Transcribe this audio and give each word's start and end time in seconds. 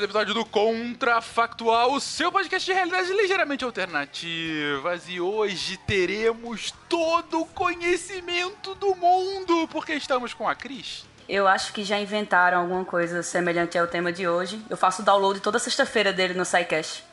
Mais 0.00 0.02
um 0.02 0.04
episódio 0.04 0.34
do 0.34 0.44
Contrafactual, 0.46 1.92
o 1.92 2.00
seu 2.00 2.32
podcast 2.32 2.64
de 2.64 2.72
realidades 2.72 3.10
ligeiramente 3.10 3.64
alternativas. 3.64 5.08
E 5.08 5.20
hoje 5.20 5.76
teremos 5.78 6.72
todo 6.88 7.40
o 7.40 7.46
conhecimento 7.46 8.74
do 8.76 8.94
mundo, 8.94 9.68
porque 9.68 9.92
estamos 9.92 10.32
com 10.32 10.48
a 10.48 10.54
Cris. 10.54 11.04
Eu 11.28 11.46
acho 11.46 11.72
que 11.72 11.84
já 11.84 11.98
inventaram 11.98 12.60
alguma 12.60 12.84
coisa 12.84 13.22
semelhante 13.22 13.76
ao 13.76 13.86
tema 13.86 14.10
de 14.10 14.26
hoje. 14.26 14.62
Eu 14.70 14.76
faço 14.76 15.02
download 15.02 15.40
toda 15.40 15.58
sexta-feira 15.58 16.12
dele 16.12 16.34
no 16.34 16.44
SciCast. 16.46 17.04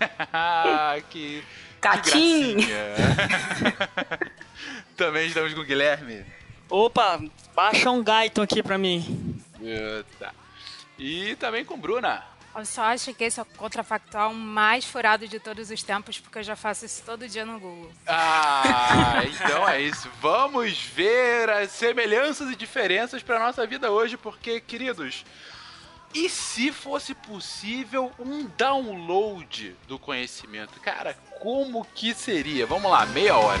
que. 1.10 1.44
Catim! 1.80 2.56
Também 4.96 5.26
estamos 5.26 5.52
com 5.52 5.60
o 5.60 5.64
Guilherme. 5.64 6.24
Opa, 6.70 7.20
baixa 7.54 7.90
um 7.90 8.02
Gaiton 8.02 8.42
aqui 8.42 8.62
pra 8.62 8.78
mim. 8.78 9.42
Eita. 9.60 10.43
E 10.98 11.34
também 11.36 11.64
com 11.64 11.78
Bruna. 11.78 12.24
Eu 12.56 12.64
só 12.64 12.82
acho 12.82 13.12
que 13.12 13.24
esse 13.24 13.40
é 13.40 13.42
o 13.42 13.46
contrafactual 13.46 14.32
mais 14.32 14.84
furado 14.84 15.26
de 15.26 15.40
todos 15.40 15.70
os 15.70 15.82
tempos, 15.82 16.20
porque 16.20 16.38
eu 16.38 16.42
já 16.44 16.54
faço 16.54 16.86
isso 16.86 17.02
todo 17.04 17.28
dia 17.28 17.44
no 17.44 17.58
Google. 17.58 17.90
Ah, 18.06 19.22
então 19.26 19.68
é 19.68 19.80
isso. 19.80 20.08
Vamos 20.20 20.78
ver 20.78 21.50
as 21.50 21.72
semelhanças 21.72 22.48
e 22.50 22.56
diferenças 22.56 23.24
para 23.24 23.40
nossa 23.40 23.66
vida 23.66 23.90
hoje, 23.90 24.16
porque, 24.16 24.60
queridos, 24.60 25.24
e 26.14 26.28
se 26.28 26.70
fosse 26.70 27.12
possível 27.12 28.12
um 28.20 28.46
download 28.56 29.76
do 29.88 29.98
conhecimento? 29.98 30.80
Cara, 30.80 31.18
como 31.40 31.84
que 31.92 32.14
seria? 32.14 32.64
Vamos 32.66 32.88
lá, 32.88 33.04
meia 33.06 33.36
hora. 33.36 33.60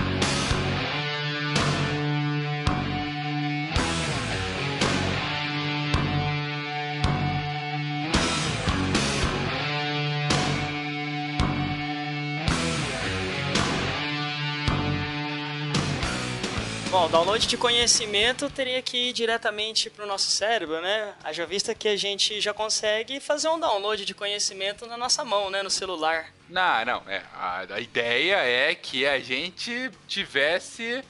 Bom, 16.91 17.07
download 17.07 17.47
de 17.47 17.55
conhecimento 17.55 18.49
teria 18.49 18.81
que 18.81 18.97
ir 18.97 19.13
diretamente 19.13 19.89
pro 19.89 20.05
nosso 20.05 20.29
cérebro, 20.29 20.81
né? 20.81 21.13
Haja 21.23 21.45
vista 21.45 21.73
que 21.73 21.87
a 21.87 21.95
gente 21.95 22.41
já 22.41 22.53
consegue 22.53 23.21
fazer 23.21 23.47
um 23.47 23.57
download 23.57 24.03
de 24.03 24.13
conhecimento 24.13 24.85
na 24.85 24.97
nossa 24.97 25.23
mão, 25.23 25.49
né? 25.49 25.63
No 25.63 25.69
celular. 25.69 26.25
Não, 26.49 26.83
não. 26.83 27.03
É, 27.07 27.21
a, 27.33 27.59
a 27.75 27.79
ideia 27.79 28.35
é 28.35 28.75
que 28.75 29.07
a 29.07 29.21
gente 29.21 29.89
tivesse. 30.05 31.01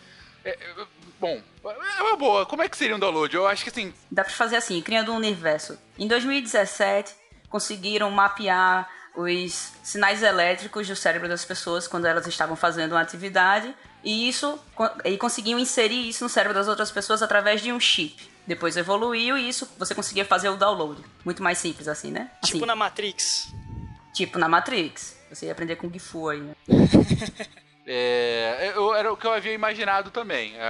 é, 0.46 0.56
bom, 1.20 1.42
é 1.66 2.04
uma 2.04 2.16
boa. 2.16 2.46
Como 2.46 2.62
é 2.62 2.70
que 2.70 2.78
seria 2.78 2.96
um 2.96 3.00
download? 3.00 3.36
Eu 3.36 3.48
acho 3.48 3.64
que 3.64 3.72
assim. 3.72 3.92
Dá 4.12 4.24
pra 4.24 4.32
fazer 4.32 4.58
assim, 4.58 4.80
criando 4.84 5.12
um 5.12 5.16
universo. 5.16 5.80
Em 5.98 6.08
2017, 6.08 7.12
conseguiram 7.50 8.12
mapear 8.12 8.88
os 9.16 9.74
sinais 9.82 10.22
elétricos 10.22 10.88
do 10.88 10.96
cérebro 10.96 11.28
das 11.28 11.44
pessoas 11.44 11.88
quando 11.88 12.06
elas 12.06 12.28
estavam 12.28 12.56
fazendo 12.56 12.92
uma 12.92 13.02
atividade 13.02 13.74
e 14.04 14.28
isso 14.28 14.60
e 15.06 15.18
conseguiam 15.18 15.60
inserir 15.60 16.08
isso 16.10 16.24
no 16.24 16.30
cérebro 16.30 16.54
das 16.54 16.68
outras 16.68 16.92
pessoas 16.92 17.22
através 17.22 17.62
de 17.62 17.72
um 17.72 17.80
chip. 17.80 18.30
Depois 18.48 18.76
evoluiu 18.76 19.38
e 19.38 19.48
isso 19.48 19.70
você 19.78 19.94
conseguia 19.94 20.26
fazer 20.26 20.50
o 20.50 20.58
download. 20.58 21.02
Muito 21.24 21.44
mais 21.44 21.58
simples 21.60 21.88
assim, 21.88 22.12
né? 22.12 22.32
Assim, 22.42 22.54
Tipo 22.54 22.66
na 22.66 22.76
Matrix. 22.76 23.54
tipo 24.14 24.40
na 24.40 24.50
Matrix. 24.50 25.18
Você 25.30 25.46
ia 25.46 25.52
aprender 25.52 25.76
com 25.78 25.90
Fu 26.00 26.30
aí, 26.30 26.40
né? 26.42 26.56
É, 27.86 28.74
eu- 28.76 28.94
era 28.94 29.12
o 29.12 29.18
que 29.18 29.26
eu 29.26 29.32
havia 29.34 29.54
imaginado 29.54 30.12
também. 30.12 30.54
É, 30.56 30.70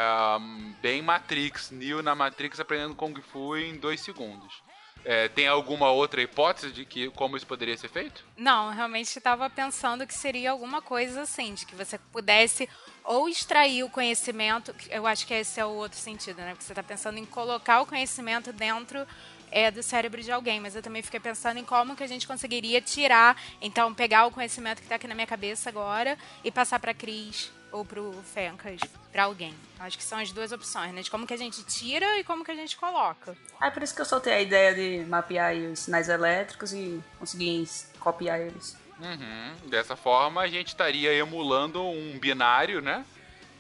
bem 0.82 1.02
Matrix, 1.02 1.70
Neo 1.70 2.02
na 2.02 2.16
Matrix 2.16 2.60
aprendendo 2.60 2.96
Kung 2.96 3.14
Fu 3.22 3.56
em 3.58 3.76
dois 3.76 4.00
segundos. 4.02 4.64
É, 5.04 5.28
tem 5.30 5.48
alguma 5.48 5.90
outra 5.90 6.22
hipótese 6.22 6.72
de 6.72 6.86
que 6.86 7.10
como 7.12 7.36
isso 7.36 7.48
poderia 7.48 7.76
ser 7.78 7.90
feito? 7.90 8.24
Não, 8.38 8.72
realmente 8.72 9.08
estava 9.18 9.50
pensando 9.50 10.06
que 10.06 10.14
seria 10.14 10.52
alguma 10.52 10.82
coisa 10.82 11.22
assim, 11.22 11.54
de 11.54 11.66
que 11.66 11.76
você 11.76 11.98
pudesse 12.12 12.70
ou 13.04 13.28
extrair 13.28 13.84
o 13.84 13.90
conhecimento, 13.90 14.76
eu 14.90 15.08
acho 15.08 15.26
que 15.26 15.34
esse 15.34 15.60
é 15.60 15.66
o 15.66 15.70
outro 15.70 15.98
sentido, 15.98 16.38
né? 16.38 16.52
Porque 16.52 16.64
você 16.64 16.72
está 16.72 16.84
pensando 16.84 17.18
em 17.18 17.26
colocar 17.26 17.82
o 17.82 17.86
conhecimento 17.86 18.54
dentro 18.54 19.08
é, 19.52 19.70
do 19.70 19.84
cérebro 19.84 20.22
de 20.22 20.32
alguém, 20.32 20.60
mas 20.60 20.76
eu 20.76 20.82
também 20.82 21.02
fiquei 21.02 21.20
pensando 21.20 21.58
em 21.58 21.66
como 21.66 21.96
que 21.96 22.04
a 22.04 22.08
gente 22.08 22.26
conseguiria 22.28 22.82
tirar, 22.82 23.36
então 23.62 23.94
pegar 23.94 24.26
o 24.26 24.32
conhecimento 24.32 24.78
que 24.78 24.86
está 24.86 24.96
aqui 24.96 25.08
na 25.08 25.14
minha 25.14 25.28
cabeça 25.28 25.70
agora 25.70 26.18
e 26.44 26.50
passar 26.50 26.80
para 26.80 26.94
Cris 26.94 27.52
ou 27.72 27.86
pro 27.86 28.14
Fencas, 28.34 28.80
para 29.12 29.24
alguém. 29.24 29.54
Acho 29.80 29.98
que 29.98 30.04
são 30.04 30.20
as 30.20 30.32
duas 30.32 30.52
opções, 30.52 30.94
né? 30.94 31.02
De 31.02 31.10
como 31.10 31.26
que 31.26 31.34
a 31.34 31.38
gente 31.38 31.64
tira 31.64 32.20
e 32.20 32.24
como 32.24 32.44
que 32.44 32.52
a 32.52 32.56
gente 32.56 32.76
coloca. 32.78 33.36
Ah, 33.60 33.68
é 33.68 33.72
por 33.72 33.82
isso 33.82 33.96
que 33.96 34.02
eu 34.02 34.06
soltei 34.06 34.34
a 34.34 34.42
ideia 34.42 34.74
de 34.74 35.06
mapear 35.08 35.48
aí 35.48 35.68
os 35.68 35.80
sinais 35.80 36.10
elétricos 36.10 36.74
e 36.74 37.02
conseguir 37.18 37.68
copiar 38.00 38.40
eles. 38.40 38.78
Uhum. 39.00 39.70
Dessa 39.70 39.96
forma 39.96 40.42
a 40.42 40.48
gente 40.48 40.68
estaria 40.68 41.14
emulando 41.14 41.82
um 41.84 42.20
binário, 42.20 42.82
né? 42.82 43.06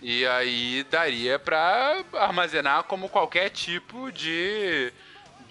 E 0.01 0.25
aí 0.25 0.83
daria 0.89 1.37
pra 1.37 2.03
armazenar 2.13 2.83
como 2.83 3.07
qualquer 3.07 3.49
tipo 3.49 4.11
de, 4.11 4.91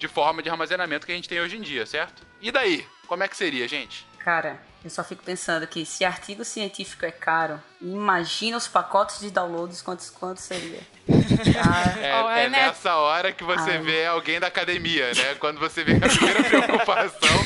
de 0.01 0.07
forma 0.07 0.41
de 0.41 0.49
armazenamento 0.49 1.05
que 1.05 1.11
a 1.11 1.15
gente 1.15 1.29
tem 1.29 1.39
hoje 1.39 1.55
em 1.57 1.61
dia, 1.61 1.85
certo? 1.85 2.23
E 2.41 2.51
daí? 2.51 2.87
Como 3.05 3.21
é 3.21 3.27
que 3.27 3.37
seria, 3.37 3.67
gente? 3.67 4.03
Cara, 4.17 4.59
eu 4.83 4.89
só 4.89 5.03
fico 5.03 5.21
pensando 5.23 5.67
que 5.67 5.85
se 5.85 6.03
artigo 6.03 6.43
científico 6.43 7.05
é 7.05 7.11
caro, 7.11 7.61
imagina 7.79 8.57
os 8.57 8.67
pacotes 8.67 9.19
de 9.19 9.29
downloads 9.29 9.79
quantos 9.83 10.09
quanto 10.09 10.41
seria. 10.41 10.79
Ah, 11.63 12.33
É, 12.39 12.45
é 12.45 12.49
nessa 12.49 12.95
hora 12.95 13.31
que 13.31 13.43
você 13.43 13.71
Ai. 13.71 13.77
vê 13.79 14.05
alguém 14.07 14.39
da 14.39 14.47
academia, 14.47 15.13
né? 15.13 15.35
Quando 15.35 15.59
você 15.59 15.83
vê 15.83 15.99
que 15.99 16.05
a 16.05 16.09
primeira 16.09 16.43
preocupação 16.65 17.45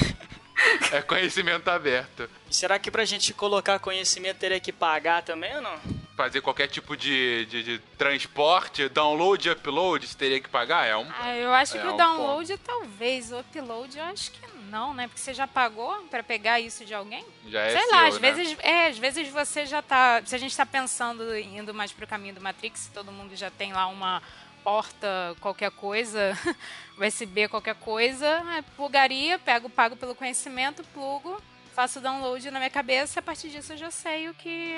é 0.93 1.01
conhecimento 1.01 1.67
aberto. 1.69 2.29
Será 2.49 2.79
que 2.79 2.89
pra 2.89 3.03
gente 3.03 3.33
colocar 3.33 3.79
conhecimento 3.79 4.37
teria 4.37 4.59
que 4.61 4.71
pagar 4.71 5.23
também 5.23 5.53
ou 5.55 5.61
não? 5.61 5.77
Fazer 6.15 6.41
qualquer 6.41 6.67
tipo 6.67 6.95
de, 6.95 7.45
de, 7.47 7.63
de 7.63 7.79
transporte, 7.97 8.87
download 8.87 9.47
e 9.47 9.51
upload, 9.51 10.07
você 10.07 10.17
teria 10.17 10.39
que 10.39 10.47
pagar? 10.47 10.85
É 10.85 10.95
um. 10.95 11.05
Ah, 11.19 11.35
eu 11.35 11.53
acho 11.53 11.77
é 11.77 11.81
que 11.81 11.87
um 11.87 11.93
o 11.93 11.97
download 11.97 12.57
talvez, 12.59 13.31
o 13.31 13.39
upload 13.39 13.97
eu 13.97 14.03
acho 14.05 14.31
que 14.31 14.39
não, 14.75 14.93
né? 14.93 15.07
Porque 15.07 15.19
você 15.19 15.33
já 15.33 15.47
pagou 15.47 15.93
pra 16.09 16.23
pegar 16.23 16.59
isso 16.59 16.85
de 16.85 16.93
alguém? 16.93 17.25
Já 17.47 17.61
é 17.61 17.71
Sei 17.71 17.81
seu, 17.81 17.91
lá, 17.91 18.07
às 18.07 18.19
né? 18.19 18.31
vezes, 18.31 18.57
é, 18.59 18.87
às 18.87 18.97
vezes 18.97 19.29
você 19.29 19.65
já 19.65 19.81
tá, 19.81 20.21
se 20.25 20.35
a 20.35 20.37
gente 20.37 20.55
tá 20.55 20.65
pensando 20.65 21.33
em 21.35 21.57
indo 21.57 21.73
mais 21.73 21.91
pro 21.91 22.07
caminho 22.07 22.35
do 22.35 22.41
Matrix, 22.41 22.89
todo 22.93 23.11
mundo 23.11 23.35
já 23.35 23.49
tem 23.49 23.73
lá 23.73 23.87
uma 23.87 24.21
porta 24.63 25.35
qualquer 25.39 25.71
coisa, 25.71 26.37
USB 26.97 27.47
qualquer 27.47 27.75
coisa, 27.75 28.43
é, 28.57 28.61
plugaria, 28.75 29.37
pego, 29.37 29.69
pago 29.69 29.95
pelo 29.95 30.15
conhecimento, 30.15 30.83
plugo, 30.93 31.41
faço 31.75 31.99
o 31.99 32.01
download 32.01 32.49
na 32.49 32.57
minha 32.57 32.69
cabeça, 32.69 33.19
a 33.19 33.23
partir 33.23 33.49
disso 33.49 33.73
eu 33.73 33.77
já 33.77 33.91
sei 33.91 34.29
o 34.29 34.33
que, 34.33 34.73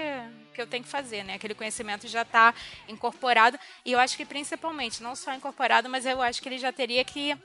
que 0.53 0.59
eu 0.59 0.65
tenho 0.65 0.83
que 0.83 0.89
fazer, 0.89 1.23
né? 1.23 1.35
Aquele 1.35 1.53
conhecimento 1.53 2.07
já 2.07 2.23
está 2.23 2.53
incorporado. 2.89 3.57
E 3.85 3.91
eu 3.91 3.99
acho 3.99 4.17
que 4.17 4.25
principalmente, 4.25 5.03
não 5.03 5.15
só 5.15 5.31
incorporado, 5.33 5.87
mas 5.87 6.07
eu 6.07 6.19
acho 6.21 6.41
que 6.41 6.49
ele 6.49 6.57
já 6.57 6.73
teria 6.73 7.05
que, 7.05 7.37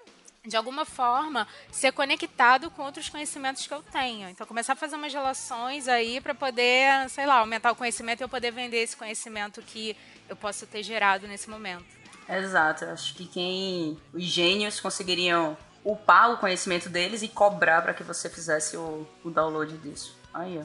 de 0.46 0.56
alguma 0.56 0.86
forma, 0.86 1.46
ser 1.70 1.92
conectado 1.92 2.70
com 2.70 2.82
outros 2.82 3.10
conhecimentos 3.10 3.66
que 3.66 3.74
eu 3.74 3.82
tenho. 3.82 4.30
Então, 4.30 4.46
começar 4.46 4.72
a 4.72 4.76
fazer 4.76 4.96
umas 4.96 5.12
relações 5.12 5.86
aí 5.86 6.18
para 6.18 6.34
poder, 6.34 7.10
sei 7.10 7.26
lá, 7.26 7.34
aumentar 7.34 7.72
o 7.72 7.76
conhecimento 7.76 8.22
e 8.22 8.24
eu 8.24 8.30
poder 8.30 8.52
vender 8.52 8.78
esse 8.78 8.96
conhecimento 8.96 9.60
que 9.60 9.94
eu 10.30 10.34
posso 10.34 10.66
ter 10.66 10.82
gerado 10.82 11.28
nesse 11.28 11.50
momento. 11.50 11.84
Exato, 12.26 12.86
acho 12.86 13.14
que 13.14 13.26
quem. 13.26 14.00
Os 14.14 14.24
gênios 14.24 14.80
conseguiriam 14.80 15.58
upar 15.84 16.32
o 16.32 16.36
conhecimento 16.38 16.88
deles 16.88 17.22
e 17.22 17.28
cobrar 17.28 17.82
para 17.82 17.94
que 17.94 18.02
você 18.02 18.28
fizesse 18.30 18.76
o, 18.76 19.06
o 19.24 19.30
download 19.30 19.76
disso. 19.78 20.16
Aí, 20.32 20.58
ó. 20.58 20.64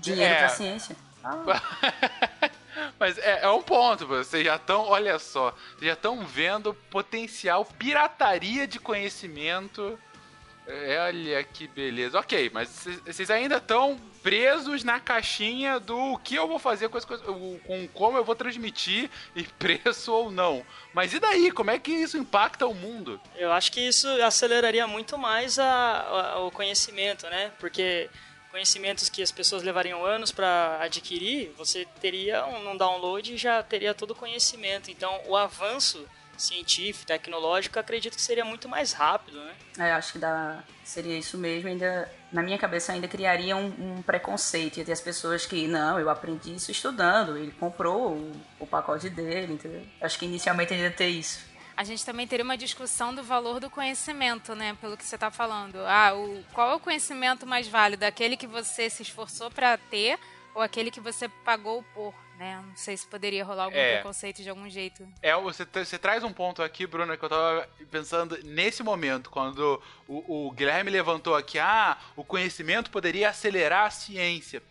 Dinheiro 0.00 0.34
É. 0.34 0.38
pra 0.38 0.48
ciência. 0.48 0.96
Ah, 1.22 1.42
Mas 2.98 3.18
é, 3.18 3.42
é 3.42 3.50
um 3.50 3.62
ponto, 3.62 4.06
vocês 4.06 4.44
já 4.44 4.56
estão, 4.56 4.82
olha 4.82 5.18
só, 5.18 5.50
vocês 5.76 5.86
já 5.88 5.92
estão 5.94 6.24
vendo 6.24 6.74
potencial 6.90 7.64
pirataria 7.64 8.66
de 8.66 8.78
conhecimento. 8.78 9.98
Olha 11.06 11.42
que 11.44 11.66
beleza. 11.66 12.18
Ok, 12.18 12.50
mas 12.52 12.68
vocês- 13.06 13.30
ainda 13.30 13.56
estão 13.56 13.98
presos 14.22 14.84
na 14.84 15.00
caixinha 15.00 15.80
do 15.80 16.18
que 16.18 16.34
eu 16.34 16.46
vou 16.46 16.58
fazer 16.58 16.88
com 16.90 16.98
as 16.98 17.04
coisas, 17.04 17.24
com 17.26 17.88
como 17.94 18.18
eu 18.18 18.24
vou 18.24 18.34
transmitir 18.34 19.08
e 19.34 19.44
preço 19.58 20.12
ou 20.12 20.30
não. 20.30 20.62
Mas 20.92 21.14
e 21.14 21.18
daí? 21.18 21.50
Como 21.50 21.70
é 21.70 21.78
que 21.78 21.90
isso 21.92 22.18
impacta 22.18 22.66
o 22.66 22.74
mundo? 22.74 23.18
Eu 23.36 23.50
acho 23.52 23.72
que 23.72 23.80
isso 23.80 24.06
aceleraria 24.22 24.86
muito 24.86 25.16
mais 25.16 25.58
a- 25.58 26.34
a- 26.34 26.38
o 26.40 26.50
conhecimento, 26.50 27.26
né? 27.28 27.50
Porque 27.58 28.10
conhecimentos 28.50 29.08
que 29.08 29.22
as 29.22 29.30
pessoas 29.30 29.62
levariam 29.62 30.04
anos 30.04 30.32
para 30.32 30.78
adquirir, 30.82 31.52
você 31.56 31.86
teria 32.00 32.44
um, 32.46 32.70
um 32.72 32.76
download 32.76 33.32
e 33.32 33.36
já 33.36 33.62
teria 33.62 33.94
todo 33.94 34.10
o 34.10 34.14
conhecimento. 34.14 34.90
Então, 34.90 35.20
o 35.26 35.36
avanço 35.36 36.04
científico, 36.42 37.06
tecnológico, 37.06 37.78
acredito 37.78 38.14
que 38.14 38.22
seria 38.22 38.44
muito 38.44 38.68
mais 38.68 38.92
rápido, 38.92 39.38
né? 39.38 39.54
é, 39.78 39.92
acho 39.92 40.12
que 40.12 40.18
dá, 40.18 40.62
seria 40.84 41.16
isso 41.16 41.38
mesmo. 41.38 41.68
Ainda, 41.68 42.10
na 42.32 42.42
minha 42.42 42.58
cabeça, 42.58 42.92
ainda 42.92 43.06
criaria 43.06 43.56
um, 43.56 43.98
um 43.98 44.02
preconceito. 44.02 44.78
Ia 44.78 44.84
ter 44.84 44.92
as 44.92 45.00
pessoas 45.00 45.46
que, 45.46 45.68
não, 45.68 45.98
eu 46.00 46.10
aprendi 46.10 46.54
isso 46.54 46.70
estudando. 46.70 47.36
Ele 47.36 47.52
comprou 47.52 48.12
o, 48.12 48.32
o 48.58 48.66
pacote 48.66 49.08
dele, 49.08 49.54
entendeu? 49.54 49.82
Acho 50.00 50.18
que 50.18 50.26
inicialmente 50.26 50.74
ainda 50.74 50.86
ia 50.86 50.90
ter 50.90 51.08
isso. 51.08 51.46
A 51.76 51.84
gente 51.84 52.04
também 52.04 52.26
teria 52.26 52.44
uma 52.44 52.56
discussão 52.56 53.14
do 53.14 53.22
valor 53.22 53.60
do 53.60 53.70
conhecimento, 53.70 54.52
né? 54.54 54.76
Pelo 54.80 54.96
que 54.96 55.04
você 55.04 55.14
está 55.14 55.30
falando. 55.30 55.78
Ah, 55.86 56.12
o, 56.12 56.44
qual 56.52 56.72
é 56.72 56.74
o 56.74 56.80
conhecimento 56.80 57.46
mais 57.46 57.68
válido? 57.68 58.04
Aquele 58.04 58.36
que 58.36 58.48
você 58.48 58.90
se 58.90 59.02
esforçou 59.02 59.48
para 59.48 59.78
ter 59.78 60.18
ou 60.56 60.60
aquele 60.60 60.90
que 60.90 61.00
você 61.00 61.28
pagou 61.44 61.84
por, 61.94 62.12
né? 62.38 62.62
Não 62.66 62.76
sei 62.76 62.96
se 62.96 63.06
poderia 63.06 63.44
rolar 63.44 63.64
algum 63.64 63.76
É. 63.76 63.94
preconceito 63.96 64.42
de 64.42 64.48
algum 64.48 64.68
jeito. 64.70 65.06
É, 65.20 65.34
você, 65.36 65.66
você 65.66 65.98
traz 65.98 66.22
um 66.22 66.32
ponto 66.32 66.62
aqui, 66.62 66.86
Bruna, 66.86 67.16
que 67.16 67.24
eu 67.24 67.28
tava 67.28 67.68
pensando 67.90 68.38
nesse 68.44 68.82
momento, 68.82 69.28
quando 69.28 69.82
o, 70.06 70.46
o 70.46 70.50
Guilherme 70.52 70.90
levantou 70.90 71.34
aqui, 71.34 71.58
ah, 71.58 71.98
o 72.16 72.24
conhecimento 72.24 72.90
poderia 72.90 73.28
acelerar 73.30 73.86
a 73.86 73.90
ciência. 73.90 74.62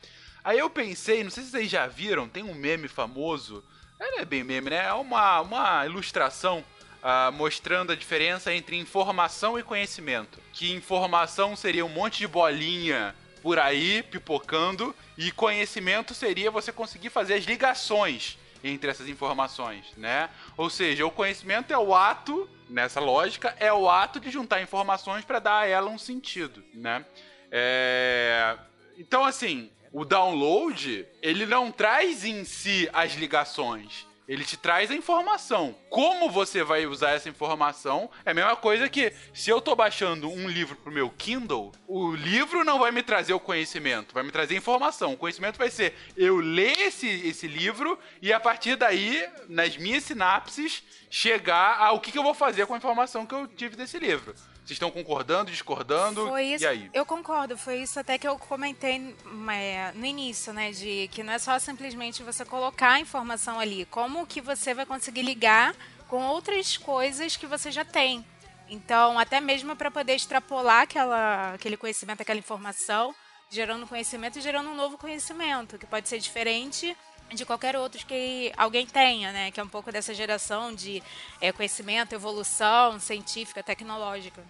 Aí 0.44 0.58
eu 0.58 0.70
pensei, 0.70 1.24
não 1.24 1.30
sei 1.30 1.44
se 1.44 1.52
vocês 1.52 1.70
já 1.70 1.86
viram, 1.88 2.28
tem 2.30 2.42
um 2.44 2.54
meme 2.54 2.88
famoso, 2.88 3.64
é, 4.00 4.12
não 4.12 4.20
é 4.20 4.26
bem 4.26 4.44
meme, 4.44 4.70
né? 4.70 4.86
É 4.86 4.94
uma, 4.94 5.42
uma 5.42 5.86
ilustração 5.86 6.64
ah, 7.04 7.32
mostrando 7.32 7.92
a 7.92 7.96
diferença 7.96 8.54
entre 8.54 8.78
informação 8.78 9.60
e 9.60 9.64
conhecimento. 9.64 10.40
Que 10.54 10.72
informação 10.74 11.56
seria 11.56 11.86
um 11.86 11.90
monte 11.90 12.20
de 12.20 12.28
bolinha 12.28 13.14
por 13.42 13.60
aí, 13.60 14.04
pipocando, 14.04 14.96
e 15.18 15.32
conhecimento 15.32 16.14
seria 16.14 16.52
você 16.52 16.72
conseguir 16.72 17.10
fazer 17.10 17.36
as 17.36 17.46
ligações 17.46 18.38
entre 18.64 18.90
essas 18.90 19.08
informações, 19.08 19.86
né? 19.96 20.30
Ou 20.56 20.70
seja, 20.70 21.06
o 21.06 21.12
conhecimento 21.12 21.72
é 21.72 21.78
o 21.78 21.94
ato, 21.94 22.50
nessa 22.70 23.00
lógica, 23.00 23.56
é 23.60 23.72
o 23.72 23.90
ato 23.90 24.20
de 24.20 24.30
juntar 24.30 24.62
informações 24.62 25.24
para 25.24 25.40
dar 25.40 25.60
a 25.60 25.68
ela 25.68 25.90
um 25.90 25.98
sentido, 25.98 26.64
né? 26.74 27.06
É... 27.52 28.58
Então, 28.98 29.24
assim, 29.24 29.70
o 29.92 30.04
download, 30.04 31.06
ele 31.22 31.46
não 31.46 31.72
traz 31.72 32.26
em 32.26 32.44
si 32.44 32.90
as 32.92 33.14
ligações. 33.14 34.07
Ele 34.28 34.44
te 34.44 34.58
traz 34.58 34.92
a 34.92 34.96
informação. 34.96 35.76
Como 35.90 36.30
você 36.30 36.64
vai 36.64 36.86
usar 36.86 37.12
essa 37.12 37.30
informação 37.30 38.10
é 38.26 38.32
a 38.32 38.34
mesma 38.34 38.56
coisa 38.56 38.90
que 38.90 39.14
se 39.34 39.50
eu 39.50 39.62
tô 39.62 39.76
baixando 39.76 40.30
um 40.30 40.50
livro 40.50 40.76
pro 40.76 40.92
meu 40.92 41.10
Kindle, 41.10 41.72
o 41.88 42.14
livro 42.14 42.66
não 42.66 42.80
vai 42.80 42.92
me 42.92 43.02
trazer 43.02 43.34
o 43.34 43.40
conhecimento, 43.40 44.14
vai 44.14 44.24
me 44.24 44.32
trazer 44.32 44.56
informação. 44.56 45.14
O 45.14 45.18
conhecimento 45.18 45.58
vai 45.58 45.70
ser 45.70 45.94
eu 46.18 46.38
ler 46.38 46.78
esse, 46.80 47.08
esse 47.08 47.48
livro 47.48 47.98
e 48.22 48.34
a 48.34 48.40
partir 48.40 48.76
daí, 48.76 49.26
nas 49.48 49.78
minhas 49.78 50.04
sinapses, 50.04 50.84
chegar 51.10 51.80
ao 51.80 52.02
que, 52.02 52.12
que 52.12 52.18
eu 52.18 52.24
vou 52.24 52.34
fazer 52.34 52.66
com 52.66 52.74
a 52.74 52.78
informação 52.78 53.26
que 53.26 53.34
eu 53.34 53.48
tive 53.48 53.78
desse 53.78 53.98
livro. 53.98 54.36
Vocês 54.68 54.76
estão 54.76 54.92
concordando, 54.92 55.50
discordando? 55.50 56.28
Foi 56.28 56.44
isso. 56.44 56.66
E 56.66 56.68
aí? 56.68 56.90
Eu 56.94 57.06
concordo, 57.06 57.58
foi 57.58 57.78
isso 57.78 57.98
até 58.02 58.18
que 58.18 58.28
eu 58.28 58.38
comentei 58.38 59.16
é, 59.50 59.94
no 59.96 60.06
início, 60.06 60.52
né? 60.52 60.72
De 60.72 61.08
que 61.08 61.24
não 61.24 61.32
é 61.32 61.40
só 61.40 61.58
simplesmente 61.58 62.22
você 62.22 62.44
colocar 62.44 62.92
a 62.96 63.00
informação 63.00 63.62
ali, 63.62 63.86
como 63.86 64.28
que 64.28 64.42
você 64.42 64.74
vai 64.74 64.86
conseguir 64.86 65.22
ligar 65.22 65.74
com 66.10 66.22
outras 66.26 66.76
coisas 66.76 67.38
que 67.38 67.48
você 67.48 67.72
já 67.72 67.86
tem. 67.86 68.26
Então, 68.68 69.18
até 69.18 69.40
mesmo 69.40 69.74
para 69.74 69.90
poder 69.90 70.16
extrapolar 70.16 70.82
aquela, 70.82 71.54
aquele 71.54 71.78
conhecimento, 71.78 72.20
aquela 72.20 72.40
informação, 72.40 73.16
gerando 73.50 73.88
conhecimento 73.88 74.38
e 74.38 74.42
gerando 74.42 74.70
um 74.70 74.76
novo 74.76 74.98
conhecimento, 74.98 75.78
que 75.78 75.86
pode 75.86 76.10
ser 76.10 76.20
diferente 76.20 76.94
de 77.34 77.46
qualquer 77.46 77.76
outro 77.76 78.06
que 78.06 78.52
alguém 78.58 78.86
tenha, 78.86 79.32
né? 79.32 79.52
Que 79.52 79.60
é 79.60 79.64
um 79.64 79.68
pouco 79.68 79.92
dessa 79.92 80.14
geração 80.14 80.74
de 80.74 81.04
é, 81.42 81.52
conhecimento, 81.52 82.14
evolução 82.14 83.00
científica, 83.00 83.62
tecnológica. 83.62 84.44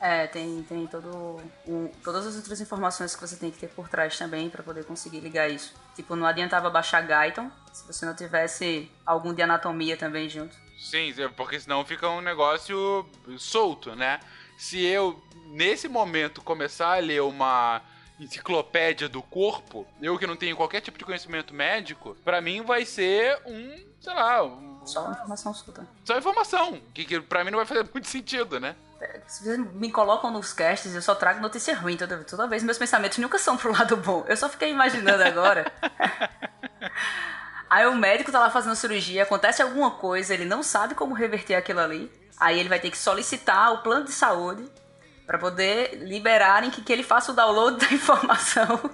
É, 0.00 0.26
tem, 0.26 0.62
tem 0.64 0.86
todo 0.86 1.08
o, 1.66 1.90
todas 2.02 2.26
as 2.26 2.36
outras 2.36 2.60
informações 2.60 3.14
que 3.14 3.20
você 3.20 3.36
tem 3.36 3.50
que 3.50 3.58
ter 3.58 3.68
por 3.68 3.88
trás 3.88 4.18
também 4.18 4.50
para 4.50 4.62
poder 4.62 4.84
conseguir 4.84 5.20
ligar 5.20 5.48
isso. 5.48 5.72
Tipo, 5.94 6.14
não 6.14 6.26
adiantava 6.26 6.68
baixar 6.68 7.00
Gaiton 7.02 7.50
se 7.72 7.86
você 7.86 8.04
não 8.04 8.14
tivesse 8.14 8.90
algum 9.06 9.32
de 9.32 9.40
anatomia 9.40 9.96
também 9.96 10.28
junto. 10.28 10.54
Sim, 10.78 11.14
porque 11.36 11.58
senão 11.58 11.84
fica 11.84 12.08
um 12.10 12.20
negócio 12.20 13.08
solto, 13.38 13.94
né? 13.94 14.20
Se 14.58 14.84
eu, 14.84 15.22
nesse 15.46 15.88
momento, 15.88 16.42
começar 16.42 16.96
a 16.96 16.98
ler 16.98 17.22
uma 17.22 17.80
enciclopédia 18.20 19.08
do 19.08 19.22
corpo, 19.22 19.86
eu 20.00 20.18
que 20.18 20.26
não 20.26 20.36
tenho 20.36 20.56
qualquer 20.56 20.80
tipo 20.80 20.96
de 20.98 21.04
conhecimento 21.04 21.52
médico, 21.52 22.16
pra 22.24 22.40
mim 22.40 22.62
vai 22.62 22.84
ser 22.84 23.38
um, 23.46 23.76
sei 24.00 24.14
lá, 24.14 24.42
um- 24.44 24.80
Só 24.86 25.10
informação 25.10 25.52
solta. 25.54 25.86
só 26.04 26.16
informação, 26.18 26.80
que, 26.92 27.04
que 27.04 27.20
pra 27.20 27.42
mim 27.44 27.50
não 27.50 27.58
vai 27.58 27.66
fazer 27.66 27.88
muito 27.92 28.08
sentido, 28.08 28.60
né? 28.60 28.76
Se 29.26 29.44
vocês 29.44 29.58
me 29.74 29.90
colocam 29.90 30.30
nos 30.30 30.52
casts, 30.54 30.94
eu 30.94 31.02
só 31.02 31.14
trago 31.14 31.40
notícia 31.40 31.74
ruim 31.74 31.94
toda, 31.96 32.24
toda 32.24 32.46
vez. 32.46 32.62
Meus 32.62 32.78
pensamentos 32.78 33.18
nunca 33.18 33.38
são 33.38 33.54
pro 33.54 33.70
lado 33.70 33.98
bom. 33.98 34.24
Eu 34.26 34.36
só 34.36 34.48
fiquei 34.48 34.70
imaginando 34.70 35.22
agora. 35.22 35.70
Aí 37.68 37.86
o 37.86 37.94
médico 37.96 38.30
tá 38.30 38.38
lá 38.38 38.50
fazendo 38.50 38.74
cirurgia, 38.76 39.22
acontece 39.24 39.60
alguma 39.60 39.90
coisa, 39.90 40.32
ele 40.32 40.44
não 40.44 40.62
sabe 40.62 40.94
como 40.94 41.14
reverter 41.14 41.54
aquilo 41.54 41.80
ali. 41.80 42.10
Aí 42.38 42.58
ele 42.58 42.68
vai 42.68 42.78
ter 42.80 42.90
que 42.90 42.96
solicitar 42.98 43.72
o 43.72 43.78
plano 43.78 44.04
de 44.04 44.12
saúde 44.12 44.70
para 45.26 45.38
poder 45.38 45.98
liberarem 46.02 46.70
que, 46.70 46.82
que 46.82 46.92
ele 46.92 47.02
faça 47.02 47.32
o 47.32 47.34
download 47.34 47.78
da 47.78 47.92
informação 47.94 48.90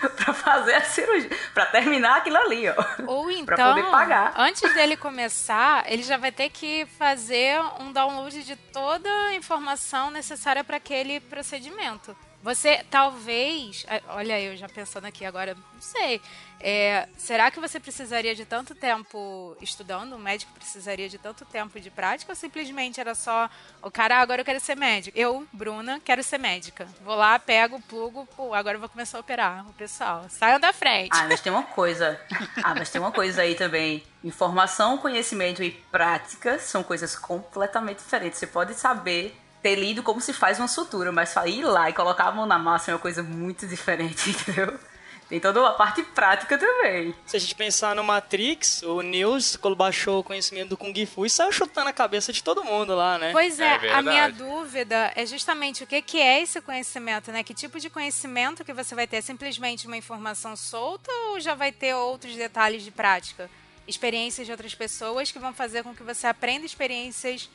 pra 0.16 0.32
fazer 0.32 0.74
a 0.74 0.84
cirurgia, 0.84 1.30
pra 1.52 1.66
terminar 1.66 2.18
aquilo 2.18 2.36
ali, 2.38 2.68
ó. 2.68 2.74
Ou 3.06 3.24
Pra 3.44 3.54
então, 3.54 3.74
poder 3.74 3.90
pagar. 3.90 4.32
antes 4.36 4.72
dele 4.74 4.96
começar, 4.96 5.84
ele 5.90 6.02
já 6.02 6.16
vai 6.16 6.32
ter 6.32 6.48
que 6.50 6.86
fazer 6.98 7.60
um 7.78 7.92
download 7.92 8.42
de 8.42 8.56
toda 8.56 9.08
a 9.28 9.34
informação 9.34 10.10
necessária 10.10 10.64
para 10.64 10.76
aquele 10.76 11.20
procedimento. 11.20 12.16
Você 12.42 12.84
talvez, 12.90 13.84
olha 14.08 14.40
eu 14.40 14.56
já 14.56 14.66
pensando 14.68 15.04
aqui 15.04 15.26
agora, 15.26 15.54
não 15.54 15.80
sei. 15.80 16.20
é, 16.58 17.06
será 17.18 17.50
que 17.50 17.60
você 17.60 17.78
precisaria 17.78 18.34
de 18.34 18.46
tanto 18.46 18.74
tempo 18.74 19.56
estudando? 19.60 20.14
O 20.14 20.18
médico 20.18 20.52
precisaria 20.54 21.08
de 21.08 21.18
tanto 21.18 21.44
tempo 21.44 21.78
de 21.78 21.90
prática 21.90 22.32
ou 22.32 22.36
simplesmente 22.36 22.98
era 22.98 23.14
só 23.14 23.48
o 23.82 23.90
cara, 23.90 24.16
ah, 24.16 24.20
agora 24.20 24.40
eu 24.40 24.44
quero 24.44 24.58
ser 24.60 24.74
médico. 24.74 25.18
Eu, 25.18 25.46
Bruna, 25.52 26.00
quero 26.02 26.22
ser 26.22 26.38
médica. 26.38 26.86
Vou 27.04 27.14
lá, 27.14 27.38
pego, 27.38 27.80
plugo, 27.82 28.26
pô, 28.34 28.54
agora 28.54 28.76
eu 28.76 28.80
vou 28.80 28.88
começar 28.88 29.18
a 29.18 29.20
operar 29.20 29.68
o 29.68 29.72
pessoal. 29.74 30.24
Saiam 30.30 30.58
da 30.58 30.72
frente. 30.72 31.10
Ah, 31.12 31.26
mas 31.28 31.40
tem 31.40 31.52
uma 31.52 31.64
coisa. 31.64 32.18
Ah, 32.62 32.74
mas 32.74 32.90
tem 32.90 33.00
uma 33.00 33.10
coisa 33.10 33.42
aí 33.42 33.54
também. 33.54 34.02
Informação, 34.22 34.98
conhecimento 34.98 35.62
e 35.62 35.70
prática 35.70 36.58
são 36.58 36.82
coisas 36.82 37.16
completamente 37.16 37.98
diferentes. 37.98 38.38
Você 38.38 38.46
pode 38.46 38.74
saber 38.74 39.34
ter 39.62 39.74
lido 39.74 40.02
como 40.02 40.20
se 40.20 40.32
faz 40.32 40.58
uma 40.58 40.68
sutura, 40.68 41.12
mas 41.12 41.30
só 41.30 41.46
ir 41.46 41.64
lá 41.64 41.90
e 41.90 41.92
colocar 41.92 42.24
a 42.24 42.32
mão 42.32 42.46
na 42.46 42.58
massa 42.58 42.90
é 42.90 42.94
uma 42.94 43.00
coisa 43.00 43.22
muito 43.22 43.66
diferente, 43.66 44.30
entendeu? 44.30 44.78
Tem 45.30 45.38
toda 45.38 45.64
a 45.64 45.72
parte 45.74 46.02
prática 46.02 46.58
também. 46.58 47.14
Se 47.24 47.36
a 47.36 47.40
gente 47.40 47.54
pensar 47.54 47.94
no 47.94 48.02
Matrix, 48.02 48.82
o 48.82 49.00
News, 49.00 49.54
quando 49.54 49.76
baixou 49.76 50.18
o 50.18 50.24
conhecimento 50.24 50.70
do 50.70 50.76
Kung 50.76 51.06
Fu, 51.06 51.24
e 51.24 51.30
saiu 51.30 51.52
chutando 51.52 51.88
a 51.88 51.92
cabeça 51.92 52.32
de 52.32 52.42
todo 52.42 52.64
mundo 52.64 52.96
lá, 52.96 53.16
né? 53.16 53.30
Pois 53.30 53.60
É 53.60 53.78
é, 53.86 53.92
a 53.92 54.02
minha 54.02 54.28
dúvida 54.28 55.12
é 55.14 55.24
justamente 55.24 55.84
o 55.84 55.86
que, 55.86 56.02
que 56.02 56.18
é 56.18 56.42
esse 56.42 56.60
conhecimento, 56.60 57.30
né? 57.30 57.44
Que 57.44 57.54
tipo 57.54 57.78
de 57.78 57.88
conhecimento 57.88 58.64
que 58.64 58.72
você 58.72 58.92
vai 58.92 59.06
ter? 59.06 59.18
É 59.18 59.20
simplesmente 59.20 59.86
uma 59.86 59.96
informação 59.96 60.56
solta 60.56 61.12
ou 61.28 61.38
já 61.38 61.54
vai 61.54 61.70
ter 61.70 61.94
outros 61.94 62.34
detalhes 62.34 62.82
de 62.82 62.90
prática? 62.90 63.48
Experiências 63.86 64.48
de 64.48 64.50
outras 64.50 64.74
pessoas 64.74 65.30
que 65.30 65.38
vão 65.38 65.54
fazer 65.54 65.84
com 65.84 65.94
que 65.94 66.02
você 66.02 66.26
aprenda 66.26 66.66
experiências 66.66 67.48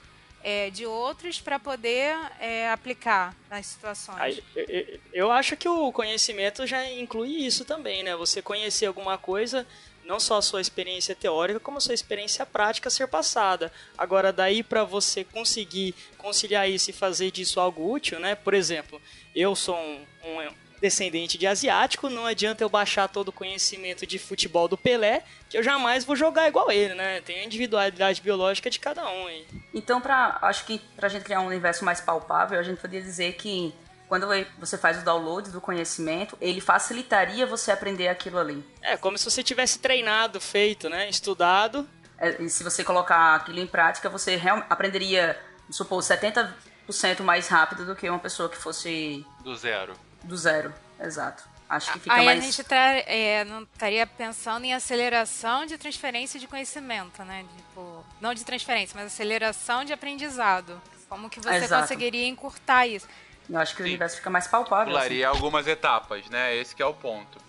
é, 0.48 0.70
de 0.70 0.86
outros 0.86 1.42
para 1.42 1.58
poder 1.60 2.16
é, 2.40 2.70
aplicar 2.70 3.36
nas 3.50 3.66
situações. 3.66 4.20
Aí, 4.20 4.44
eu- 4.56 5.00
eu- 5.12 5.32
acho 5.32 5.58
que 5.58 5.68
o 5.68 5.92
conhecimento 5.92 6.68
já 6.68 6.88
inclui 6.92 7.30
isso 7.44 7.66
também, 7.66 8.04
né? 8.04 8.16
Você 8.16 8.44
conhecer 8.44 8.86
alguma 8.86 9.18
coisa, 9.18 9.66
não 10.04 10.20
só 10.20 10.38
a 10.38 10.42
sua 10.44 10.62
experiência 10.62 11.16
teórica, 11.16 11.60
como 11.60 11.80
a 11.80 11.82
sua 11.82 11.96
experiência 11.96 12.46
prática 12.46 12.92
ser 12.92 13.08
passada. 13.08 13.74
Agora, 13.98 14.32
daí 14.32 14.62
para 14.62 14.84
você 14.84 15.24
conseguir 15.24 15.96
conciliar 16.16 16.70
isso 16.70 16.92
e 16.92 16.94
fazer 16.94 17.32
disso 17.32 17.60
algo 17.60 17.92
útil, 17.92 18.20
né? 18.20 18.36
Por 18.36 18.54
exemplo, 18.54 19.02
eu 19.36 19.56
sou 19.56 19.76
um, 19.76 20.06
um 20.24 20.42
descendente 20.82 21.38
de 21.38 21.48
asiático, 21.48 22.10
não 22.10 22.26
adianta 22.26 22.64
eu 22.64 22.70
baixar 22.70 23.08
todo 23.08 23.30
o 23.30 23.32
conhecimento 23.32 24.06
de 24.06 24.20
futebol 24.20 24.68
do 24.68 24.78
Pelé, 24.78 25.24
que 25.50 25.58
eu 25.58 25.64
jamais 25.64 26.04
vou 26.04 26.16
jogar 26.16 26.48
igual 26.48 26.72
ele, 26.72 26.94
né? 26.94 27.22
Tem 27.22 27.40
a 27.40 27.44
individualidade 27.44 28.22
biológica 28.22 28.70
de 28.70 28.80
cada 28.80 29.08
um 29.10 29.28
aí. 29.28 29.46
Então, 29.74 30.02
pra, 30.02 30.38
acho 30.42 30.66
que 30.66 30.80
pra 30.96 31.10
gente 31.10 31.24
criar 31.24 31.42
um 31.42 31.48
universo 31.48 31.84
mais 31.86 32.02
palpável, 32.02 32.60
a 32.60 32.64
gente 32.64 32.80
poderia 32.80 33.06
dizer 33.06 33.34
que 33.34 33.74
quando 34.08 34.28
você 34.60 34.78
faz 34.78 35.02
o 35.02 35.06
download 35.06 35.50
do 35.50 35.60
conhecimento, 35.60 36.38
ele 36.40 36.62
facilitaria 36.62 37.46
você 37.46 37.72
aprender 37.72 38.08
aquilo 38.08 38.38
ali. 38.38 38.64
É, 38.82 38.96
como 38.98 39.18
se 39.18 39.26
você 39.26 39.44
tivesse 39.44 39.80
treinado, 39.80 40.40
feito, 40.40 40.90
né? 40.90 41.10
Estudado, 41.10 41.88
É, 42.18 42.42
E 42.42 42.50
se 42.50 42.64
você 42.64 42.84
colocar 42.84 43.36
aquilo 43.36 43.60
em 43.60 43.68
prática, 43.68 44.10
você 44.10 44.40
aprenderia, 44.70 45.38
vamos 45.62 45.76
supor, 45.76 46.02
70% 46.02 47.22
mais 47.22 47.48
rápido 47.48 47.86
do 47.86 47.96
que 47.96 48.10
uma 48.10 48.20
pessoa 48.20 48.48
que 48.48 48.56
fosse 48.58 49.26
Do 49.44 49.56
zero. 49.56 49.94
Do 50.26 50.38
zero. 50.38 50.74
Exato. 51.00 51.44
Acho 51.68 51.94
que 51.94 52.00
fica 52.00 52.14
Aí 52.16 52.26
mais. 52.26 52.40
a 52.40 52.42
gente 52.44 52.64
tra- 52.64 53.00
é, 53.08 53.44
não 53.46 53.64
estaria 53.64 54.06
pensando 54.06 54.66
em 54.66 54.74
aceleração 54.74 55.66
de 55.66 55.78
transferência 55.78 56.40
de 56.40 56.48
conhecimento, 56.48 57.24
né? 57.24 57.44
Tipo, 57.58 58.06
não 58.22 58.34
de 58.36 58.44
transferência, 58.46 58.94
mas 58.96 59.08
aceleração 59.08 59.84
de 59.84 59.92
aprendizado. 59.92 60.80
Como 61.10 61.30
que 61.30 61.40
você 61.40 61.56
Exato. 61.56 61.82
conseguiria 61.82 62.28
encurtar 62.28 62.86
isso? 62.86 63.08
Eu 63.50 63.58
acho 63.60 63.76
que 63.76 63.82
o 63.82 63.86
Sim. 63.86 63.92
universo 63.92 64.18
fica 64.18 64.30
mais 64.30 64.48
palpável. 64.48 64.84
assim. 64.96 65.08
Pularia 65.08 65.28
algumas 65.28 65.68
etapas, 65.68 66.28
né? 66.30 66.56
Esse 66.56 66.76
que 66.76 66.82
é 66.84 66.86
o 66.86 66.94
ponto. 66.94 67.40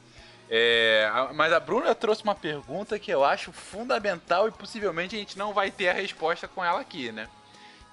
É, 0.49 1.11
mas 1.35 1.53
a 1.53 1.59
Bruna 1.61 1.95
trouxe 1.95 2.23
uma 2.23 2.35
pergunta 2.35 2.99
que 2.99 3.11
eu 3.11 3.25
acho 3.25 3.51
fundamental 3.53 4.47
e 4.49 4.53
possivelmente 4.53 5.17
a 5.17 5.19
gente 5.19 5.37
não 5.37 5.53
vai 5.53 5.71
ter 5.71 5.89
a 5.89 5.93
resposta 5.93 6.47
com 6.47 6.65
ela 6.65 6.81
aqui, 6.81 7.11
né? 7.13 7.29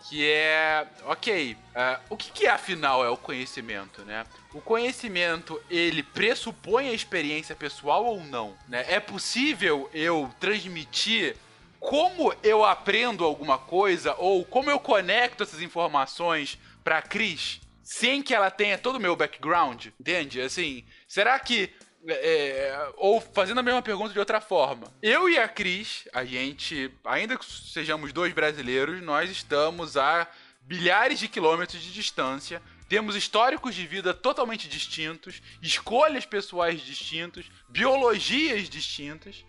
Que 0.10 0.30
é, 0.30 0.86
ok, 1.06 1.58
ah, 1.74 2.00
o 2.10 2.18
que, 2.18 2.32
que 2.32 2.48
afinal 2.48 3.06
é 3.06 3.10
o 3.10 3.18
conhecimento, 3.18 4.04
né? 4.04 4.26
O 4.54 4.60
conhecimento 4.60 5.62
ele 5.70 6.04
pressupõe 6.04 6.90
a 6.90 6.94
experiência 6.94 7.56
pessoal 7.56 8.06
ou 8.06 8.24
não? 8.24 8.56
Né? 8.68 8.86
É 8.88 9.00
possível 9.00 9.90
eu 9.94 10.30
transmitir 10.40 11.38
como 11.80 12.34
eu 12.44 12.64
aprendo 12.64 13.26
alguma 13.26 13.58
coisa 13.58 14.16
ou 14.18 14.46
como 14.46 14.70
eu 14.70 14.80
conecto 14.80 15.44
essas 15.44 15.62
informações 15.62 16.58
pra 16.84 17.02
Cris 17.02 17.62
sem 17.84 18.24
que 18.24 18.34
ela 18.34 18.50
tenha 18.50 18.78
todo 18.78 18.96
o 18.96 19.00
meu 19.00 19.16
background? 19.16 19.88
Entende? 20.00 20.42
Assim, 20.42 20.84
será 21.08 21.38
que. 21.38 21.70
É, 22.08 22.92
ou 22.98 23.22
fazendo 23.22 23.60
a 23.60 23.64
mesma 23.64 23.82
pergunta 23.82 24.14
de 24.14 24.20
outra 24.20 24.42
forma. 24.42 24.94
Eu 25.02 25.30
e 25.30 25.38
a 25.38 25.48
Cris, 25.48 26.08
a 26.14 26.26
gente, 26.26 26.92
ainda 27.04 27.38
que 27.38 27.46
sejamos 27.46 28.12
dois 28.12 28.34
brasileiros, 28.34 29.02
nós 29.02 29.30
estamos 29.30 29.96
a 29.98 30.28
bilhares 30.62 31.20
de 31.20 31.28
quilômetros 31.28 31.82
de 31.82 31.92
distância. 31.92 32.62
Temos 32.90 33.16
históricos 33.16 33.74
de 33.74 33.88
vida 33.88 34.14
totalmente 34.14 34.68
distintos, 34.68 35.42
escolhas 35.62 36.26
pessoais 36.26 36.82
distintas, 36.82 37.46
biologias 37.70 38.70
distintas. 38.70 39.44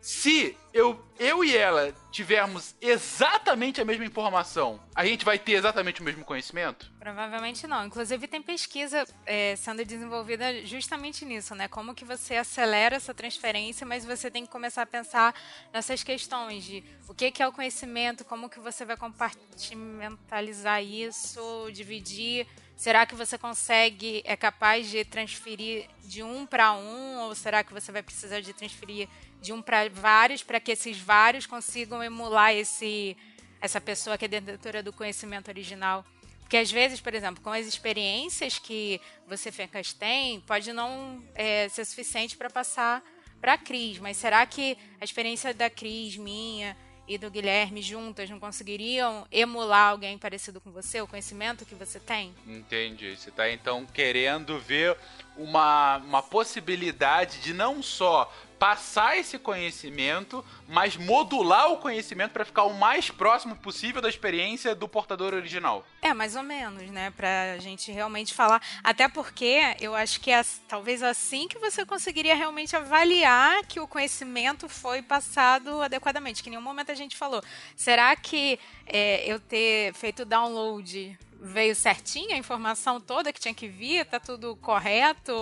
Se 0.00 0.56
eu, 0.72 1.04
eu 1.18 1.44
e 1.44 1.56
ela 1.56 1.92
tivermos 2.10 2.74
exatamente 2.80 3.80
a 3.80 3.84
mesma 3.84 4.04
informação, 4.04 4.80
a 4.94 5.04
gente 5.04 5.24
vai 5.24 5.38
ter 5.38 5.52
exatamente 5.52 6.00
o 6.00 6.04
mesmo 6.04 6.24
conhecimento? 6.24 6.90
Provavelmente 6.98 7.66
não. 7.66 7.86
Inclusive 7.86 8.26
tem 8.28 8.40
pesquisa 8.40 9.04
é, 9.26 9.56
sendo 9.56 9.84
desenvolvida 9.84 10.64
justamente 10.64 11.24
nisso, 11.24 11.54
né? 11.54 11.68
Como 11.68 11.94
que 11.94 12.04
você 12.04 12.36
acelera 12.36 12.96
essa 12.96 13.12
transferência, 13.12 13.86
mas 13.86 14.04
você 14.04 14.30
tem 14.30 14.44
que 14.46 14.52
começar 14.52 14.82
a 14.82 14.86
pensar 14.86 15.34
nessas 15.72 16.02
questões 16.02 16.64
de 16.64 16.84
o 17.08 17.14
que, 17.14 17.30
que 17.30 17.42
é 17.42 17.48
o 17.48 17.52
conhecimento, 17.52 18.24
como 18.24 18.48
que 18.48 18.60
você 18.60 18.84
vai 18.84 18.96
compartimentalizar 18.96 20.82
isso, 20.82 21.70
dividir. 21.72 22.46
Será 22.78 23.04
que 23.04 23.16
você 23.16 23.36
consegue, 23.36 24.22
é 24.24 24.36
capaz 24.36 24.88
de 24.88 25.04
transferir 25.04 25.88
de 26.04 26.22
um 26.22 26.46
para 26.46 26.74
um, 26.74 27.22
ou 27.22 27.34
será 27.34 27.64
que 27.64 27.72
você 27.74 27.90
vai 27.90 28.04
precisar 28.04 28.38
de 28.38 28.52
transferir 28.52 29.08
de 29.42 29.52
um 29.52 29.60
para 29.60 29.88
vários, 29.88 30.44
para 30.44 30.60
que 30.60 30.70
esses 30.70 30.96
vários 30.96 31.44
consigam 31.44 32.00
emular 32.04 32.54
esse 32.54 33.16
essa 33.60 33.80
pessoa 33.80 34.16
que 34.16 34.26
é 34.26 34.28
detentora 34.28 34.80
do 34.80 34.92
conhecimento 34.92 35.48
original? 35.48 36.06
Porque 36.38 36.56
às 36.56 36.70
vezes, 36.70 37.00
por 37.00 37.12
exemplo, 37.14 37.42
com 37.42 37.50
as 37.50 37.66
experiências 37.66 38.60
que 38.60 39.00
você, 39.26 39.50
Fencas, 39.50 39.92
tem, 39.92 40.40
pode 40.42 40.72
não 40.72 41.20
é, 41.34 41.68
ser 41.68 41.84
suficiente 41.84 42.36
para 42.36 42.48
passar 42.48 43.02
para 43.40 43.54
a 43.54 43.58
Cris. 43.58 43.98
Mas 43.98 44.18
será 44.18 44.46
que 44.46 44.78
a 45.00 45.04
experiência 45.04 45.52
da 45.52 45.68
Cris, 45.68 46.16
minha 46.16 46.76
e 47.08 47.16
do 47.16 47.30
Guilherme 47.30 47.80
juntas 47.80 48.28
não 48.28 48.38
conseguiriam 48.38 49.26
emular 49.32 49.90
alguém 49.90 50.18
parecido 50.18 50.60
com 50.60 50.70
você, 50.70 51.00
o 51.00 51.06
conhecimento 51.06 51.64
que 51.64 51.74
você 51.74 51.98
tem? 51.98 52.34
Entendi. 52.46 53.16
Você 53.16 53.30
tá 53.30 53.50
então 53.50 53.86
querendo 53.86 54.58
ver 54.58 54.96
uma, 55.36 55.96
uma 55.98 56.22
possibilidade 56.22 57.40
de 57.40 57.54
não 57.54 57.82
só 57.82 58.30
passar 58.58 59.16
esse 59.16 59.38
conhecimento, 59.38 60.44
mas 60.66 60.96
modular 60.96 61.70
o 61.70 61.76
conhecimento 61.76 62.32
para 62.32 62.44
ficar 62.44 62.64
o 62.64 62.74
mais 62.74 63.10
próximo 63.10 63.56
possível 63.56 64.02
da 64.02 64.08
experiência 64.08 64.74
do 64.74 64.88
portador 64.88 65.32
original. 65.32 65.86
É, 66.02 66.12
mais 66.12 66.34
ou 66.34 66.42
menos, 66.42 66.90
né? 66.90 67.10
Pra 67.10 67.58
gente 67.58 67.92
realmente 67.92 68.34
falar. 68.34 68.60
Até 68.82 69.08
porque 69.08 69.60
eu 69.80 69.94
acho 69.94 70.20
que 70.20 70.30
é 70.30 70.42
talvez 70.66 71.02
assim 71.02 71.46
que 71.46 71.58
você 71.58 71.86
conseguiria 71.86 72.34
realmente 72.34 72.74
avaliar 72.74 73.64
que 73.66 73.80
o 73.80 73.86
conhecimento 73.86 74.68
foi 74.68 75.02
passado 75.02 75.80
adequadamente. 75.82 76.42
Que 76.42 76.48
em 76.48 76.52
nenhum 76.52 76.62
momento 76.62 76.90
a 76.90 76.94
gente 76.94 77.16
falou. 77.16 77.42
Será 77.76 78.14
que 78.16 78.58
é, 78.86 79.24
eu 79.26 79.38
ter 79.38 79.92
feito 79.94 80.22
o 80.22 80.26
download 80.26 81.18
veio 81.40 81.74
certinho 81.74 82.34
a 82.34 82.36
informação 82.36 83.00
toda 83.00 83.32
que 83.32 83.40
tinha 83.40 83.54
que 83.54 83.68
vir? 83.68 84.04
Tá 84.04 84.18
tudo 84.18 84.56
correto? 84.56 85.32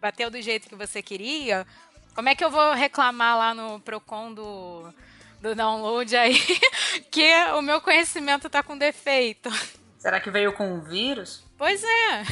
Bateu 0.00 0.30
do 0.30 0.40
jeito 0.40 0.68
que 0.68 0.76
você 0.76 1.02
queria? 1.02 1.66
Como 2.14 2.28
é 2.28 2.34
que 2.34 2.44
eu 2.44 2.50
vou 2.50 2.72
reclamar 2.74 3.38
lá 3.38 3.54
no 3.54 3.80
Procon 3.80 4.32
do, 4.34 4.94
do 5.40 5.54
download 5.54 6.16
aí 6.16 6.38
que 7.10 7.32
o 7.56 7.62
meu 7.62 7.80
conhecimento 7.80 8.50
tá 8.50 8.62
com 8.62 8.76
defeito? 8.76 9.50
Será 9.98 10.20
que 10.20 10.30
veio 10.30 10.52
com 10.52 10.74
um 10.74 10.80
vírus? 10.80 11.44
Pois 11.56 11.82
é. 11.84 12.24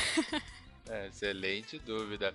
É, 0.89 1.07
excelente 1.09 1.79
dúvida. 1.79 2.35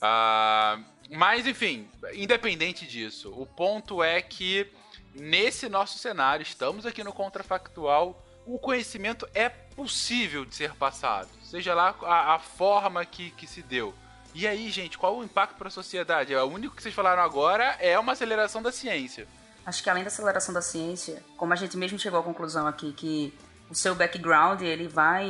Ah, 0.00 0.78
mas, 1.10 1.46
enfim, 1.46 1.88
independente 2.14 2.86
disso, 2.86 3.32
o 3.36 3.44
ponto 3.44 4.02
é 4.02 4.22
que 4.22 4.70
nesse 5.14 5.68
nosso 5.68 5.98
cenário, 5.98 6.42
estamos 6.42 6.86
aqui 6.86 7.02
no 7.02 7.12
Contrafactual, 7.12 8.24
o 8.46 8.58
conhecimento 8.58 9.28
é 9.34 9.48
possível 9.48 10.44
de 10.44 10.54
ser 10.54 10.74
passado, 10.74 11.28
seja 11.42 11.74
lá 11.74 11.94
a, 12.02 12.34
a 12.34 12.38
forma 12.38 13.04
que, 13.04 13.30
que 13.32 13.46
se 13.46 13.62
deu. 13.62 13.94
E 14.40 14.46
aí, 14.46 14.70
gente, 14.70 14.96
qual 14.96 15.18
o 15.18 15.24
impacto 15.24 15.56
para 15.56 15.66
a 15.66 15.70
sociedade? 15.70 16.32
O 16.32 16.44
único 16.44 16.76
que 16.76 16.80
vocês 16.80 16.94
falaram 16.94 17.20
agora 17.20 17.76
é 17.80 17.98
uma 17.98 18.12
aceleração 18.12 18.62
da 18.62 18.70
ciência. 18.70 19.26
Acho 19.66 19.82
que 19.82 19.90
além 19.90 20.04
da 20.04 20.06
aceleração 20.06 20.54
da 20.54 20.62
ciência, 20.62 21.24
como 21.36 21.52
a 21.52 21.56
gente 21.56 21.76
mesmo 21.76 21.98
chegou 21.98 22.20
à 22.20 22.22
conclusão 22.22 22.64
aqui 22.64 22.92
que 22.92 23.34
o 23.68 23.74
seu 23.74 23.96
background 23.96 24.62
ele 24.62 24.86
vai 24.86 25.28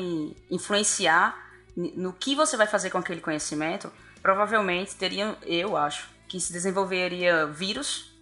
influenciar 0.51 1.35
no 1.75 2.13
que 2.13 2.37
você 2.37 2.55
vai 2.55 2.67
fazer 2.67 2.91
com 2.91 2.99
aquele 2.99 3.23
conhecimento, 3.23 3.91
provavelmente 4.21 4.95
teria, 4.95 5.39
eu 5.47 5.75
acho, 5.75 6.11
que 6.29 6.39
se 6.39 6.53
desenvolveria 6.53 7.47
vírus 7.47 8.15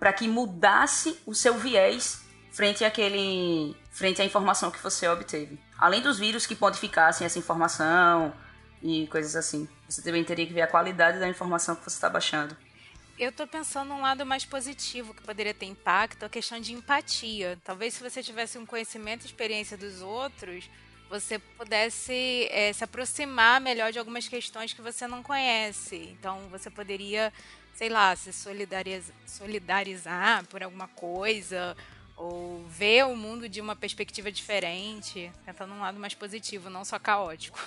para 0.00 0.12
que 0.12 0.26
mudasse 0.26 1.20
o 1.24 1.36
seu 1.36 1.54
viés 1.54 2.20
frente 2.50 2.84
àquele 2.84 3.76
frente 3.92 4.20
à 4.20 4.24
informação 4.24 4.72
que 4.72 4.82
você 4.82 5.06
obteve. 5.06 5.56
Além 5.78 6.02
dos 6.02 6.18
vírus 6.18 6.46
que 6.46 6.58
modificassem 6.60 7.24
essa 7.24 7.38
informação 7.38 8.34
e 8.82 9.06
coisas 9.06 9.36
assim. 9.36 9.68
Você 9.88 10.02
também 10.02 10.24
teria 10.24 10.46
que 10.46 10.52
ver 10.52 10.62
a 10.62 10.66
qualidade 10.66 11.18
da 11.18 11.28
informação 11.28 11.76
que 11.76 11.82
você 11.82 11.96
está 11.96 12.10
baixando. 12.10 12.56
Eu 13.18 13.28
estou 13.28 13.46
pensando 13.46 13.92
um 13.92 14.00
lado 14.00 14.26
mais 14.26 14.44
positivo 14.44 15.14
que 15.14 15.22
poderia 15.22 15.54
ter 15.54 15.66
impacto, 15.66 16.24
a 16.24 16.28
questão 16.28 16.58
de 16.58 16.72
empatia. 16.72 17.58
Talvez 17.62 17.94
se 17.94 18.02
você 18.02 18.22
tivesse 18.22 18.58
um 18.58 18.66
conhecimento 18.66 19.22
e 19.22 19.26
experiência 19.26 19.76
dos 19.76 20.00
outros, 20.00 20.68
você 21.08 21.38
pudesse 21.38 22.48
é, 22.50 22.72
se 22.72 22.82
aproximar 22.82 23.60
melhor 23.60 23.92
de 23.92 23.98
algumas 23.98 24.26
questões 24.26 24.72
que 24.72 24.80
você 24.80 25.06
não 25.06 25.22
conhece. 25.22 26.08
Então 26.18 26.48
você 26.50 26.70
poderia, 26.70 27.32
sei 27.74 27.90
lá, 27.90 28.16
se 28.16 28.32
solidariz 28.32 29.12
solidarizar 29.26 30.46
por 30.46 30.62
alguma 30.62 30.88
coisa 30.88 31.76
ou 32.16 32.64
ver 32.66 33.04
o 33.04 33.14
mundo 33.14 33.48
de 33.48 33.60
uma 33.60 33.76
perspectiva 33.76 34.32
diferente, 34.32 35.30
tentando 35.44 35.74
um 35.74 35.80
lado 35.80 35.98
mais 36.00 36.14
positivo, 36.14 36.70
não 36.70 36.84
só 36.84 36.98
caótico. 36.98 37.60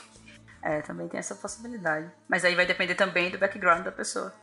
É, 0.65 0.81
também 0.81 1.07
tem 1.07 1.19
essa 1.19 1.35
possibilidade. 1.35 2.11
Mas 2.27 2.43
aí 2.43 2.55
vai 2.55 2.65
depender 2.65 2.95
também 2.95 3.29
do 3.29 3.37
background 3.37 3.83
da 3.85 3.91
pessoa. 3.91 4.33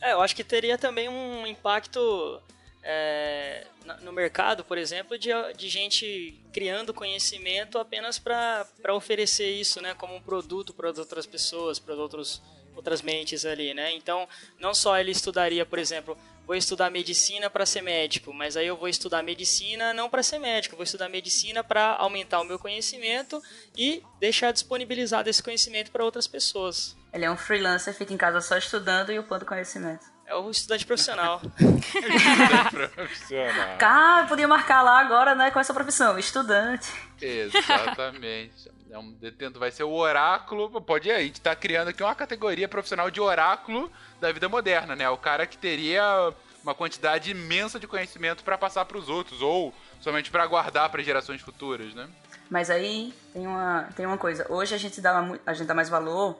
É, 0.00 0.14
eu 0.14 0.22
acho 0.22 0.34
que 0.34 0.42
teria 0.42 0.78
também 0.78 1.10
um 1.10 1.46
impacto 1.46 2.42
é, 2.82 3.66
no 4.00 4.12
mercado, 4.12 4.64
por 4.64 4.78
exemplo, 4.78 5.18
de, 5.18 5.28
de 5.58 5.68
gente 5.68 6.42
criando 6.54 6.94
conhecimento 6.94 7.78
apenas 7.78 8.18
para 8.18 8.66
oferecer 8.94 9.50
isso 9.50 9.82
né, 9.82 9.92
como 9.92 10.16
um 10.16 10.22
produto 10.22 10.72
para 10.72 10.88
outras 10.88 11.26
pessoas, 11.26 11.78
para 11.78 11.94
outros 11.94 12.40
outras 12.74 13.02
mentes 13.02 13.44
ali, 13.44 13.74
né? 13.74 13.92
Então, 13.92 14.28
não 14.58 14.72
só 14.72 14.96
ele 14.96 15.10
estudaria, 15.10 15.66
por 15.66 15.78
exemplo, 15.78 16.16
vou 16.46 16.56
estudar 16.56 16.90
medicina 16.90 17.48
para 17.48 17.64
ser 17.64 17.82
médico, 17.82 18.32
mas 18.32 18.56
aí 18.56 18.66
eu 18.66 18.76
vou 18.76 18.88
estudar 18.88 19.22
medicina 19.22 19.94
não 19.94 20.08
para 20.08 20.22
ser 20.22 20.38
médico, 20.38 20.76
vou 20.76 20.84
estudar 20.84 21.08
medicina 21.08 21.62
para 21.62 21.94
aumentar 21.96 22.40
o 22.40 22.44
meu 22.44 22.58
conhecimento 22.58 23.42
e 23.76 24.02
deixar 24.18 24.52
disponibilizado 24.52 25.28
esse 25.28 25.42
conhecimento 25.42 25.90
para 25.90 26.04
outras 26.04 26.26
pessoas. 26.26 26.96
Ele 27.12 27.24
é 27.24 27.30
um 27.30 27.36
freelancer, 27.36 27.94
fica 27.94 28.12
em 28.12 28.16
casa 28.16 28.40
só 28.40 28.56
estudando 28.56 29.12
e 29.12 29.18
upando 29.18 29.44
conhecimento. 29.44 30.04
É 30.26 30.34
o 30.34 30.48
estudante 30.48 30.86
profissional. 30.86 31.42
estudante 31.58 32.88
profissional. 32.94 33.78
Cara, 33.78 34.26
podia 34.26 34.46
marcar 34.46 34.82
lá 34.82 35.00
agora, 35.00 35.34
né, 35.34 35.50
com 35.50 35.58
essa 35.58 35.74
profissão, 35.74 36.18
estudante. 36.18 36.88
Exatamente. 37.20 38.70
É 38.90 38.98
um 38.98 39.12
detento, 39.12 39.58
vai 39.58 39.70
ser 39.70 39.84
o 39.84 39.92
oráculo. 39.92 40.80
Pode 40.82 41.08
ir, 41.08 41.12
a 41.12 41.20
gente 41.20 41.40
tá 41.40 41.54
criando 41.54 41.88
aqui 41.88 42.02
uma 42.02 42.14
categoria 42.14 42.68
profissional 42.68 43.08
de 43.10 43.20
oráculo 43.20 43.90
da 44.20 44.32
vida 44.32 44.48
moderna, 44.48 44.96
né? 44.96 45.08
O 45.08 45.16
cara 45.16 45.46
que 45.46 45.56
teria 45.56 46.32
uma 46.62 46.74
quantidade 46.74 47.30
imensa 47.30 47.78
de 47.78 47.86
conhecimento 47.86 48.42
para 48.42 48.58
passar 48.58 48.84
para 48.84 48.98
os 48.98 49.08
outros 49.08 49.40
ou 49.40 49.72
somente 50.00 50.30
para 50.30 50.46
guardar 50.46 50.90
para 50.90 51.02
gerações 51.02 51.40
futuras, 51.40 51.94
né? 51.94 52.08
Mas 52.50 52.68
aí 52.68 53.14
tem 53.32 53.46
uma, 53.46 53.88
tem 53.94 54.06
uma 54.06 54.18
coisa. 54.18 54.44
Hoje 54.50 54.74
a 54.74 54.78
gente 54.78 55.00
dá, 55.00 55.24
a 55.46 55.54
gente 55.54 55.66
dá 55.68 55.74
mais 55.74 55.88
valor 55.88 56.36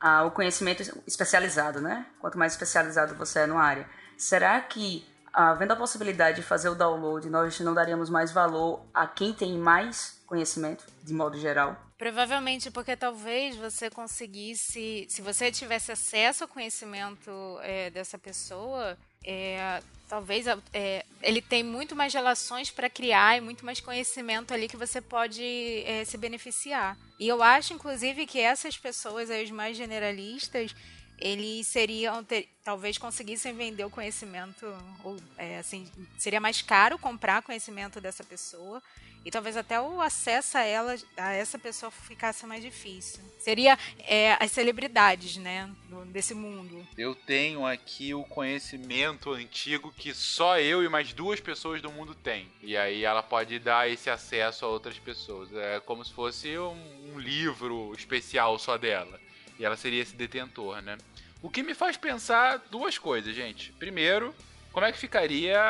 ao 0.00 0.30
conhecimento 0.30 0.82
especializado, 1.06 1.82
né? 1.82 2.06
Quanto 2.18 2.38
mais 2.38 2.52
especializado 2.54 3.14
você 3.14 3.40
é 3.40 3.46
numa 3.46 3.62
área. 3.62 3.86
Será 4.16 4.58
que, 4.60 5.06
havendo 5.32 5.74
a 5.74 5.76
possibilidade 5.76 6.36
de 6.36 6.42
fazer 6.42 6.70
o 6.70 6.74
download, 6.74 7.28
nós 7.28 7.60
não 7.60 7.74
daríamos 7.74 8.08
mais 8.08 8.32
valor 8.32 8.80
a 8.94 9.06
quem 9.06 9.34
tem 9.34 9.58
mais 9.58 10.18
conhecimento, 10.26 10.86
de 11.02 11.12
modo 11.12 11.38
geral? 11.38 11.89
Provavelmente 12.00 12.70
porque 12.70 12.96
talvez 12.96 13.56
você 13.56 13.90
conseguisse, 13.90 15.04
se 15.06 15.20
você 15.20 15.52
tivesse 15.52 15.92
acesso 15.92 16.44
ao 16.44 16.48
conhecimento 16.48 17.30
é, 17.60 17.90
dessa 17.90 18.16
pessoa, 18.16 18.96
é, 19.22 19.82
talvez 20.08 20.46
é, 20.72 21.04
ele 21.20 21.42
tem 21.42 21.62
muito 21.62 21.94
mais 21.94 22.14
relações 22.14 22.70
para 22.70 22.88
criar 22.88 23.36
e 23.36 23.42
muito 23.42 23.66
mais 23.66 23.82
conhecimento 23.82 24.54
ali 24.54 24.66
que 24.66 24.78
você 24.78 24.98
pode 24.98 25.44
é, 25.84 26.02
se 26.06 26.16
beneficiar. 26.16 26.96
E 27.18 27.28
eu 27.28 27.42
acho, 27.42 27.74
inclusive, 27.74 28.26
que 28.26 28.40
essas 28.40 28.78
pessoas 28.78 29.30
aí, 29.30 29.44
os 29.44 29.50
mais 29.50 29.76
generalistas, 29.76 30.74
eles 31.18 31.66
seriam 31.66 32.24
ter, 32.24 32.48
talvez 32.64 32.96
conseguissem 32.96 33.52
vender 33.52 33.84
o 33.84 33.90
conhecimento 33.90 34.64
ou 35.04 35.18
é, 35.36 35.58
assim 35.58 35.86
seria 36.16 36.40
mais 36.40 36.62
caro 36.62 36.98
comprar 36.98 37.42
conhecimento 37.42 38.00
dessa 38.00 38.24
pessoa 38.24 38.82
e 39.24 39.30
talvez 39.30 39.56
até 39.56 39.80
o 39.80 40.00
acesso 40.00 40.56
a 40.56 40.62
ela 40.62 40.96
a 41.16 41.32
essa 41.32 41.58
pessoa 41.58 41.90
ficasse 41.90 42.46
mais 42.46 42.62
difícil 42.62 43.20
seria 43.38 43.78
é, 44.00 44.36
as 44.40 44.50
celebridades 44.50 45.36
né 45.36 45.70
desse 46.06 46.34
mundo 46.34 46.86
eu 46.96 47.14
tenho 47.14 47.66
aqui 47.66 48.14
o 48.14 48.24
conhecimento 48.24 49.32
antigo 49.32 49.92
que 49.96 50.14
só 50.14 50.58
eu 50.58 50.82
e 50.82 50.88
mais 50.88 51.12
duas 51.12 51.40
pessoas 51.40 51.82
do 51.82 51.90
mundo 51.90 52.14
têm 52.14 52.50
e 52.62 52.76
aí 52.76 53.04
ela 53.04 53.22
pode 53.22 53.58
dar 53.58 53.90
esse 53.90 54.08
acesso 54.08 54.64
a 54.64 54.68
outras 54.68 54.98
pessoas 54.98 55.52
é 55.52 55.80
como 55.80 56.04
se 56.04 56.12
fosse 56.12 56.56
um, 56.58 57.14
um 57.14 57.18
livro 57.18 57.92
especial 57.96 58.58
só 58.58 58.78
dela 58.78 59.20
e 59.60 59.64
ela 59.64 59.76
seria 59.76 60.02
esse 60.02 60.16
detentor, 60.16 60.80
né? 60.80 60.96
O 61.42 61.50
que 61.50 61.62
me 61.62 61.74
faz 61.74 61.96
pensar 61.96 62.58
duas 62.70 62.96
coisas, 62.96 63.34
gente. 63.34 63.72
Primeiro, 63.72 64.34
como 64.72 64.86
é 64.86 64.90
que 64.90 64.98
ficaria 64.98 65.60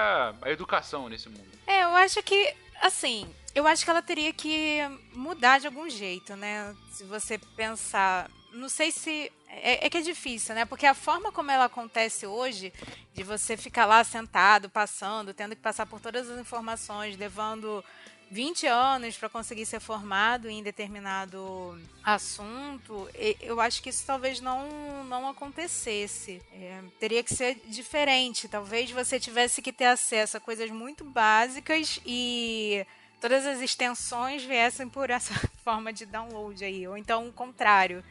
a 0.40 0.50
educação 0.50 1.08
nesse 1.08 1.28
mundo? 1.28 1.50
É, 1.66 1.82
eu 1.82 1.90
acho 1.96 2.22
que, 2.22 2.54
assim, 2.80 3.28
eu 3.54 3.66
acho 3.66 3.84
que 3.84 3.90
ela 3.90 4.02
teria 4.02 4.32
que 4.32 4.78
mudar 5.12 5.58
de 5.58 5.66
algum 5.66 5.88
jeito, 5.88 6.36
né? 6.36 6.74
Se 6.92 7.04
você 7.04 7.38
pensar. 7.38 8.30
Não 8.52 8.68
sei 8.68 8.90
se. 8.90 9.32
É, 9.48 9.86
é, 9.86 9.90
que 9.90 9.98
é 9.98 10.00
difícil, 10.00 10.54
né? 10.54 10.64
Porque 10.64 10.86
a 10.86 10.94
forma 10.94 11.32
como 11.32 11.50
ela 11.50 11.64
acontece 11.64 12.24
hoje, 12.26 12.72
de 13.12 13.24
você 13.24 13.56
ficar 13.56 13.84
lá 13.84 14.04
sentado, 14.04 14.70
passando, 14.70 15.34
tendo 15.34 15.56
que 15.56 15.62
passar 15.62 15.86
por 15.86 16.00
todas 16.00 16.30
as 16.30 16.38
informações, 16.38 17.16
levando 17.18 17.84
20 18.30 18.68
anos 18.68 19.16
para 19.16 19.28
conseguir 19.28 19.66
ser 19.66 19.80
formado 19.80 20.48
em 20.48 20.62
determinado 20.62 21.76
assunto, 22.04 23.10
eu 23.40 23.60
acho 23.60 23.82
que 23.82 23.90
isso 23.90 24.04
talvez 24.06 24.40
não, 24.40 25.02
não 25.04 25.28
acontecesse. 25.28 26.40
É, 26.52 26.80
teria 27.00 27.24
que 27.24 27.34
ser 27.34 27.60
diferente. 27.66 28.48
Talvez 28.48 28.88
você 28.92 29.18
tivesse 29.18 29.60
que 29.60 29.72
ter 29.72 29.86
acesso 29.86 30.36
a 30.36 30.40
coisas 30.40 30.70
muito 30.70 31.04
básicas 31.04 32.00
e 32.06 32.86
todas 33.20 33.46
as 33.46 33.60
extensões 33.60 34.42
viessem 34.42 34.88
por 34.88 35.10
essa 35.10 35.34
forma 35.62 35.92
de 35.92 36.06
download 36.06 36.64
aí. 36.64 36.88
Ou 36.88 36.96
então 36.96 37.28
o 37.28 37.32
contrário. 37.32 38.02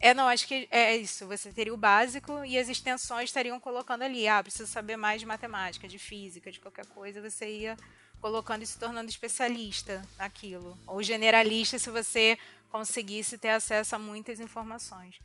É, 0.00 0.12
não, 0.12 0.28
acho 0.28 0.46
que 0.46 0.66
é 0.70 0.96
isso. 0.96 1.26
Você 1.26 1.52
teria 1.52 1.72
o 1.72 1.76
básico 1.76 2.44
e 2.44 2.58
as 2.58 2.68
extensões 2.68 3.30
estariam 3.30 3.60
colocando 3.60 4.02
ali. 4.02 4.26
Ah, 4.26 4.42
preciso 4.42 4.70
saber 4.70 4.96
mais 4.96 5.20
de 5.20 5.26
matemática, 5.26 5.86
de 5.86 5.98
física, 5.98 6.50
de 6.50 6.60
qualquer 6.60 6.86
coisa. 6.86 7.22
Você 7.22 7.48
ia 7.48 7.76
colocando 8.20 8.62
e 8.62 8.66
se 8.66 8.78
tornando 8.78 9.10
especialista 9.10 10.02
naquilo. 10.18 10.76
Ou 10.86 11.02
generalista 11.02 11.78
se 11.78 11.90
você 11.90 12.38
conseguisse 12.70 13.38
ter 13.38 13.50
acesso 13.50 13.94
a 13.94 13.98
muitas 13.98 14.40
informações. 14.40 15.20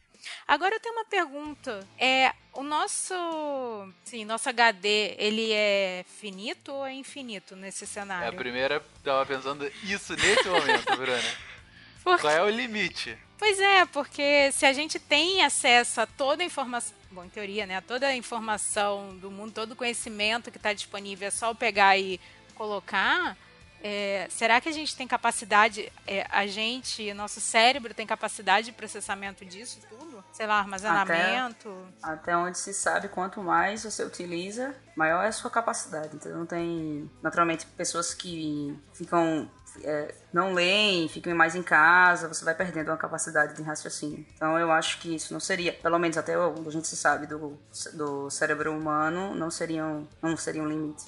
Agora 0.48 0.76
eu 0.76 0.80
tenho 0.80 0.96
uma 0.96 1.06
pergunta. 1.06 1.88
É, 1.98 2.34
o 2.54 2.64
nosso, 2.64 3.14
sim, 4.04 4.26
nosso 4.26 4.50
HD, 4.50 5.16
ele 5.18 5.52
é 5.52 6.06
finito 6.20 6.72
ou 6.74 6.86
é 6.86 6.94
infinito 6.94 7.56
nesse 7.56 7.86
cenário? 7.86 8.26
É, 8.26 8.30
a 8.30 8.34
primeira 8.34 8.84
estava 8.98 9.26
pensando 9.26 9.72
isso 9.84 10.16
nesse 10.16 10.48
momento, 10.48 10.96
Bruna. 10.96 11.22
Porque... 12.04 12.22
Qual 12.22 12.34
é 12.34 12.44
o 12.44 12.50
limite? 12.50 13.18
Pois 13.38 13.60
é, 13.60 13.86
porque 13.86 14.52
se 14.52 14.66
a 14.66 14.74
gente 14.74 15.00
tem 15.00 15.44
acesso 15.44 16.02
a 16.02 16.06
toda 16.06 16.44
a 16.44 16.46
informação, 16.46 16.94
bom, 17.10 17.24
em 17.24 17.30
teoria, 17.30 17.66
né, 17.66 17.78
a 17.78 17.82
toda 17.82 18.08
a 18.08 18.16
informação 18.16 19.16
do 19.18 19.32
mundo, 19.32 19.54
todo 19.54 19.72
o 19.72 19.76
conhecimento 19.76 20.52
que 20.52 20.58
está 20.58 20.74
disponível, 20.74 21.28
é 21.28 21.32
só 21.32 21.54
pegar 21.54 21.98
e 21.98 22.20
colocar, 22.56 23.38
é, 23.82 24.28
será 24.30 24.60
que 24.60 24.68
a 24.68 24.72
gente 24.74 24.96
tem 24.96 25.08
capacidade, 25.08 25.92
é, 26.06 26.28
a 26.30 26.46
gente, 26.48 27.14
nosso 27.14 27.40
cérebro 27.40 27.94
tem 27.94 28.06
capacidade 28.06 28.68
de 28.68 28.72
processamento 28.74 29.46
disso 29.46 29.80
tudo? 29.88 30.09
Sei 30.32 30.48
lá, 30.48 30.60
armazenamento? 30.60 31.70
Até, 32.02 32.14
até 32.14 32.38
onde 32.38 32.58
se 32.58 32.74
sabe, 32.74 33.10
quanto 33.10 33.42
mais 33.42 33.84
você 33.84 34.04
utiliza, 34.04 34.74
maior 34.96 35.24
é 35.24 35.28
a 35.28 35.32
sua 35.32 35.50
capacidade. 35.50 36.16
Então 36.16 36.32
não 36.32 36.46
tem, 36.46 37.10
naturalmente, 37.22 37.66
pessoas 37.66 38.14
que 38.14 38.78
ficam 38.94 39.50
é, 39.84 40.14
não 40.34 40.54
leem, 40.54 41.08
ficam 41.08 41.36
mais 41.36 41.56
em 41.56 41.64
casa, 41.64 42.28
você 42.28 42.44
vai 42.44 42.56
perdendo 42.56 42.90
uma 42.90 42.98
capacidade 42.98 43.56
de 43.56 43.62
raciocínio. 43.62 44.26
Então 44.36 44.58
eu 44.58 44.72
acho 44.72 45.00
que 45.00 45.16
isso 45.16 45.34
não 45.34 45.40
seria, 45.40 45.74
pelo 45.74 46.00
menos 46.00 46.18
até 46.18 46.38
onde 46.38 46.68
a 46.68 46.72
gente 46.72 46.88
se 46.88 46.96
sabe 46.96 47.28
do, 47.28 47.60
do 47.94 48.30
cérebro 48.30 48.76
humano, 48.76 49.36
não 49.36 49.52
seria, 49.52 49.86
um, 49.86 50.08
não 50.22 50.36
seria 50.38 50.62
um 50.62 50.68
limite. 50.68 51.06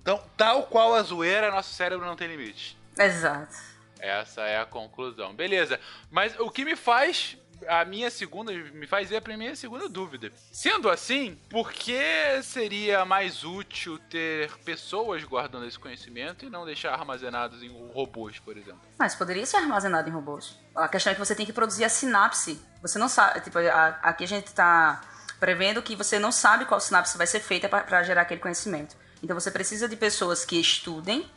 Então, 0.00 0.22
tal 0.36 0.64
qual 0.64 0.94
a 0.94 1.02
zoeira, 1.02 1.50
nosso 1.50 1.74
cérebro 1.74 2.06
não 2.06 2.16
tem 2.16 2.28
limite. 2.28 2.78
Exato. 2.96 3.54
Essa 4.00 4.42
é 4.42 4.58
a 4.58 4.64
conclusão. 4.64 5.34
Beleza. 5.34 5.78
Mas 6.10 6.38
o 6.38 6.50
que 6.50 6.64
me 6.64 6.76
faz 6.76 7.36
a 7.66 7.84
minha 7.84 8.10
segunda, 8.10 8.52
me 8.52 8.86
faz 8.86 9.10
ir 9.10 9.16
a 9.16 9.36
minha 9.36 9.56
segunda 9.56 9.88
dúvida. 9.88 10.30
Sendo 10.52 10.88
assim, 10.90 11.38
por 11.50 11.72
que 11.72 11.98
seria 12.42 13.04
mais 13.04 13.44
útil 13.44 13.98
ter 14.10 14.50
pessoas 14.64 15.24
guardando 15.24 15.66
esse 15.66 15.78
conhecimento 15.78 16.44
e 16.44 16.50
não 16.50 16.64
deixar 16.64 16.92
armazenados 16.92 17.62
em 17.62 17.68
robôs, 17.92 18.38
por 18.38 18.56
exemplo? 18.56 18.80
Mas 18.98 19.14
poderia 19.14 19.44
ser 19.46 19.56
armazenado 19.56 20.08
em 20.08 20.12
robôs. 20.12 20.58
A 20.74 20.88
questão 20.88 21.10
é 21.10 21.14
que 21.14 21.20
você 21.20 21.34
tem 21.34 21.46
que 21.46 21.52
produzir 21.52 21.84
a 21.84 21.88
sinapse. 21.88 22.60
Você 22.82 22.98
não 22.98 23.08
sabe, 23.08 23.40
tipo, 23.40 23.58
a- 23.58 23.98
aqui 24.02 24.24
a 24.24 24.28
gente 24.28 24.52
tá 24.52 25.00
prevendo 25.40 25.82
que 25.82 25.94
você 25.96 26.18
não 26.18 26.32
sabe 26.32 26.64
qual 26.64 26.80
sinapse 26.80 27.16
vai 27.16 27.26
ser 27.26 27.40
feita 27.40 27.68
para 27.68 28.02
gerar 28.02 28.22
aquele 28.22 28.40
conhecimento. 28.40 28.96
Então 29.22 29.38
você 29.38 29.50
precisa 29.50 29.88
de 29.88 29.96
pessoas 29.96 30.44
que 30.44 30.60
estudem, 30.60 31.28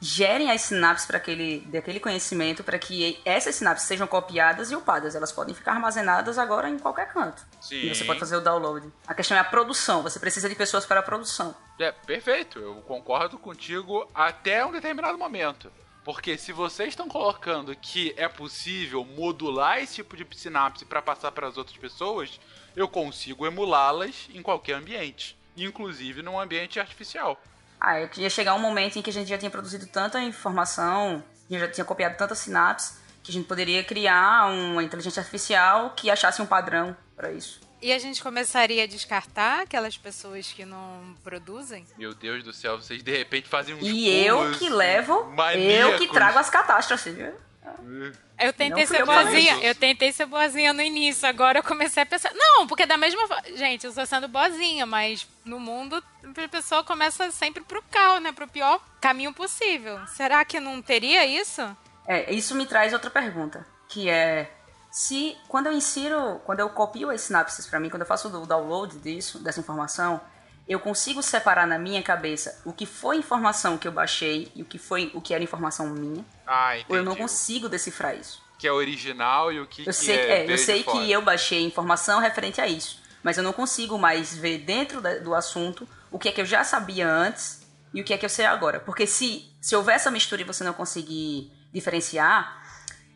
gerem 0.00 0.50
as 0.50 0.62
sinapses 0.62 1.06
para 1.06 1.18
aquele 1.18 1.60
daquele 1.66 2.00
conhecimento 2.00 2.64
para 2.64 2.78
que 2.78 3.20
essas 3.24 3.54
sinapses 3.56 3.86
sejam 3.86 4.06
copiadas 4.06 4.70
e 4.70 4.76
upadas. 4.76 5.14
Elas 5.14 5.30
podem 5.30 5.54
ficar 5.54 5.72
armazenadas 5.72 6.38
agora 6.38 6.68
em 6.68 6.78
qualquer 6.78 7.12
canto. 7.12 7.44
Sim. 7.60 7.76
E 7.76 7.94
você 7.94 8.04
pode 8.04 8.18
fazer 8.18 8.36
o 8.36 8.40
download. 8.40 8.90
A 9.06 9.14
questão 9.14 9.36
é 9.36 9.40
a 9.40 9.44
produção. 9.44 10.02
Você 10.02 10.18
precisa 10.18 10.48
de 10.48 10.54
pessoas 10.54 10.86
para 10.86 11.00
a 11.00 11.02
produção. 11.02 11.54
É, 11.78 11.92
perfeito. 11.92 12.58
Eu 12.58 12.76
concordo 12.82 13.38
contigo 13.38 14.08
até 14.14 14.64
um 14.64 14.72
determinado 14.72 15.18
momento. 15.18 15.70
Porque 16.02 16.38
se 16.38 16.50
vocês 16.50 16.90
estão 16.90 17.08
colocando 17.08 17.76
que 17.76 18.14
é 18.16 18.26
possível 18.26 19.04
modular 19.04 19.78
esse 19.78 19.96
tipo 19.96 20.16
de 20.16 20.26
sinapse 20.36 20.84
para 20.84 21.02
passar 21.02 21.30
para 21.30 21.46
as 21.46 21.58
outras 21.58 21.76
pessoas, 21.76 22.40
eu 22.74 22.88
consigo 22.88 23.46
emulá-las 23.46 24.28
em 24.32 24.42
qualquer 24.42 24.74
ambiente, 24.74 25.36
inclusive 25.56 26.22
num 26.22 26.40
ambiente 26.40 26.80
artificial. 26.80 27.38
Ah, 27.80 28.00
ia 28.16 28.28
chegar 28.30 28.54
um 28.54 28.58
momento 28.58 28.98
em 28.98 29.02
que 29.02 29.10
a 29.10 29.12
gente 29.12 29.28
já 29.28 29.38
tinha 29.38 29.50
produzido 29.50 29.86
tanta 29.86 30.20
informação, 30.20 31.24
já 31.48 31.68
tinha 31.68 31.84
copiado 31.84 32.16
tanta 32.16 32.34
sinapse, 32.34 32.94
que 33.22 33.30
a 33.30 33.34
gente 33.34 33.46
poderia 33.46 33.82
criar 33.82 34.46
uma 34.52 34.82
inteligência 34.82 35.20
artificial 35.20 35.90
que 35.96 36.10
achasse 36.10 36.42
um 36.42 36.46
padrão 36.46 36.96
para 37.16 37.32
isso. 37.32 37.60
E 37.82 37.92
a 37.94 37.98
gente 37.98 38.22
começaria 38.22 38.84
a 38.84 38.86
descartar 38.86 39.62
aquelas 39.62 39.96
pessoas 39.96 40.52
que 40.52 40.66
não 40.66 41.16
produzem? 41.24 41.86
Meu 41.96 42.12
Deus 42.14 42.44
do 42.44 42.52
céu, 42.52 42.76
vocês 42.76 43.02
de 43.02 43.16
repente 43.16 43.48
fazem 43.48 43.74
uns 43.74 43.82
E 43.82 44.08
eu 44.10 44.52
que 44.52 44.68
levo, 44.68 45.14
eu 45.14 45.26
que 45.30 45.36
maníacos. 45.36 46.08
trago 46.10 46.38
as 46.38 46.50
catástrofes. 46.50 47.14
viu? 47.14 47.32
Eu 48.38 48.52
tentei 48.52 48.86
ser 48.86 49.04
boazinha, 49.04 49.58
eu 49.62 49.74
tentei 49.74 50.12
ser 50.12 50.26
boazinha 50.26 50.72
no 50.72 50.80
início, 50.80 51.28
agora 51.28 51.58
eu 51.58 51.62
comecei 51.62 52.02
a 52.02 52.06
pensar. 52.06 52.32
Não, 52.34 52.66
porque 52.66 52.86
da 52.86 52.96
mesma 52.96 53.26
forma. 53.28 53.42
Gente, 53.56 53.84
eu 53.84 53.90
estou 53.90 54.06
sendo 54.06 54.28
boazinha, 54.28 54.86
mas 54.86 55.28
no 55.44 55.60
mundo 55.60 56.02
a 56.24 56.48
pessoa 56.48 56.82
começa 56.82 57.30
sempre 57.30 57.62
pro 57.62 57.82
caos, 57.90 58.22
né? 58.22 58.32
Pro 58.32 58.48
pior 58.48 58.80
caminho 59.00 59.32
possível. 59.32 59.98
Será 60.06 60.44
que 60.44 60.58
não 60.58 60.80
teria 60.80 61.26
isso? 61.26 61.62
É, 62.06 62.32
isso 62.32 62.54
me 62.54 62.66
traz 62.66 62.92
outra 62.92 63.10
pergunta, 63.10 63.66
que 63.88 64.08
é 64.08 64.50
se 64.90 65.36
quando 65.46 65.66
eu 65.66 65.72
insiro, 65.72 66.40
quando 66.44 66.60
eu 66.60 66.68
copio 66.70 67.10
as 67.10 67.20
sinapses 67.20 67.66
para 67.66 67.78
mim, 67.78 67.88
quando 67.88 68.02
eu 68.02 68.08
faço 68.08 68.28
o 68.28 68.46
download 68.46 68.98
disso, 68.98 69.38
dessa 69.38 69.60
informação, 69.60 70.20
eu 70.70 70.78
consigo 70.78 71.20
separar 71.22 71.66
na 71.66 71.78
minha 71.78 72.00
cabeça 72.02 72.62
o 72.64 72.72
que 72.72 72.86
foi 72.86 73.16
informação 73.16 73.76
que 73.76 73.88
eu 73.88 73.92
baixei 73.92 74.52
e 74.54 74.62
o 74.62 74.64
que 74.64 74.78
foi 74.78 75.10
o 75.14 75.20
que 75.20 75.34
era 75.34 75.42
informação 75.42 75.88
minha, 75.90 76.24
Ah, 76.46 76.76
entendi. 76.76 76.86
ou 76.92 76.96
eu 76.96 77.02
não 77.04 77.16
consigo 77.16 77.68
decifrar 77.68 78.14
isso. 78.16 78.40
Que 78.56 78.68
é 78.68 78.72
original 78.72 79.52
e 79.52 79.58
o 79.58 79.66
que, 79.66 79.82
Eu 79.82 79.86
que 79.86 79.92
sei, 79.92 80.16
é, 80.16 80.46
é, 80.46 80.52
eu 80.52 80.56
sei 80.56 80.84
fora. 80.84 80.98
que 80.98 81.10
eu 81.10 81.22
baixei 81.22 81.62
informação 81.64 82.20
referente 82.20 82.60
a 82.60 82.68
isso, 82.68 83.00
mas 83.22 83.36
eu 83.36 83.42
não 83.42 83.52
consigo 83.52 83.98
mais 83.98 84.36
ver 84.36 84.58
dentro 84.58 85.00
da- 85.00 85.18
do 85.18 85.34
assunto 85.34 85.88
o 86.10 86.18
que 86.18 86.28
é 86.28 86.32
que 86.32 86.40
eu 86.40 86.44
já 86.46 86.62
sabia 86.62 87.08
antes 87.10 87.66
e 87.92 88.00
o 88.00 88.04
que 88.04 88.14
é 88.14 88.18
que 88.18 88.24
eu 88.24 88.30
sei 88.30 88.46
agora. 88.46 88.78
Porque 88.78 89.06
se, 89.06 89.50
se 89.60 89.74
houver 89.74 89.96
essa 89.96 90.10
mistura 90.10 90.40
e 90.42 90.44
você 90.44 90.62
não 90.62 90.72
conseguir 90.72 91.50
diferenciar, 91.72 92.62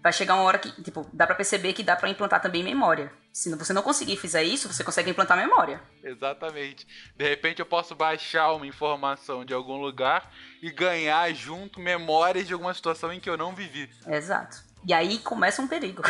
vai 0.03 0.12
chegar 0.12 0.35
uma 0.35 0.43
hora 0.43 0.59
que, 0.59 0.71
tipo, 0.83 1.07
dá 1.12 1.25
pra 1.27 1.37
perceber 1.37 1.73
que 1.73 1.83
dá 1.85 1.95
pra 1.95 2.09
implantar 2.09 2.40
também 2.43 2.64
memória. 2.64 3.12
Se 3.35 3.53
você 3.57 3.73
não 3.73 3.83
conseguir 3.83 4.16
fizer 4.16 4.44
isso, 4.44 4.73
você 4.73 4.85
consegue 4.85 5.11
implantar 5.11 5.37
memória. 5.37 5.83
Exatamente. 6.05 6.87
De 7.16 7.29
repente 7.29 7.59
eu 7.59 7.66
posso 7.66 7.92
baixar 7.92 8.53
uma 8.53 8.64
informação 8.64 9.44
de 9.44 9.53
algum 9.53 9.77
lugar 9.77 10.33
e 10.62 10.70
ganhar 10.70 11.35
junto 11.35 11.81
memórias 11.81 12.47
de 12.47 12.53
alguma 12.53 12.73
situação 12.73 13.12
em 13.12 13.18
que 13.18 13.29
eu 13.29 13.37
não 13.37 13.53
vivi. 13.53 13.90
Exato. 14.07 14.62
E 14.87 14.94
aí 14.94 15.18
começa 15.18 15.61
um 15.61 15.66
perigo. 15.66 16.05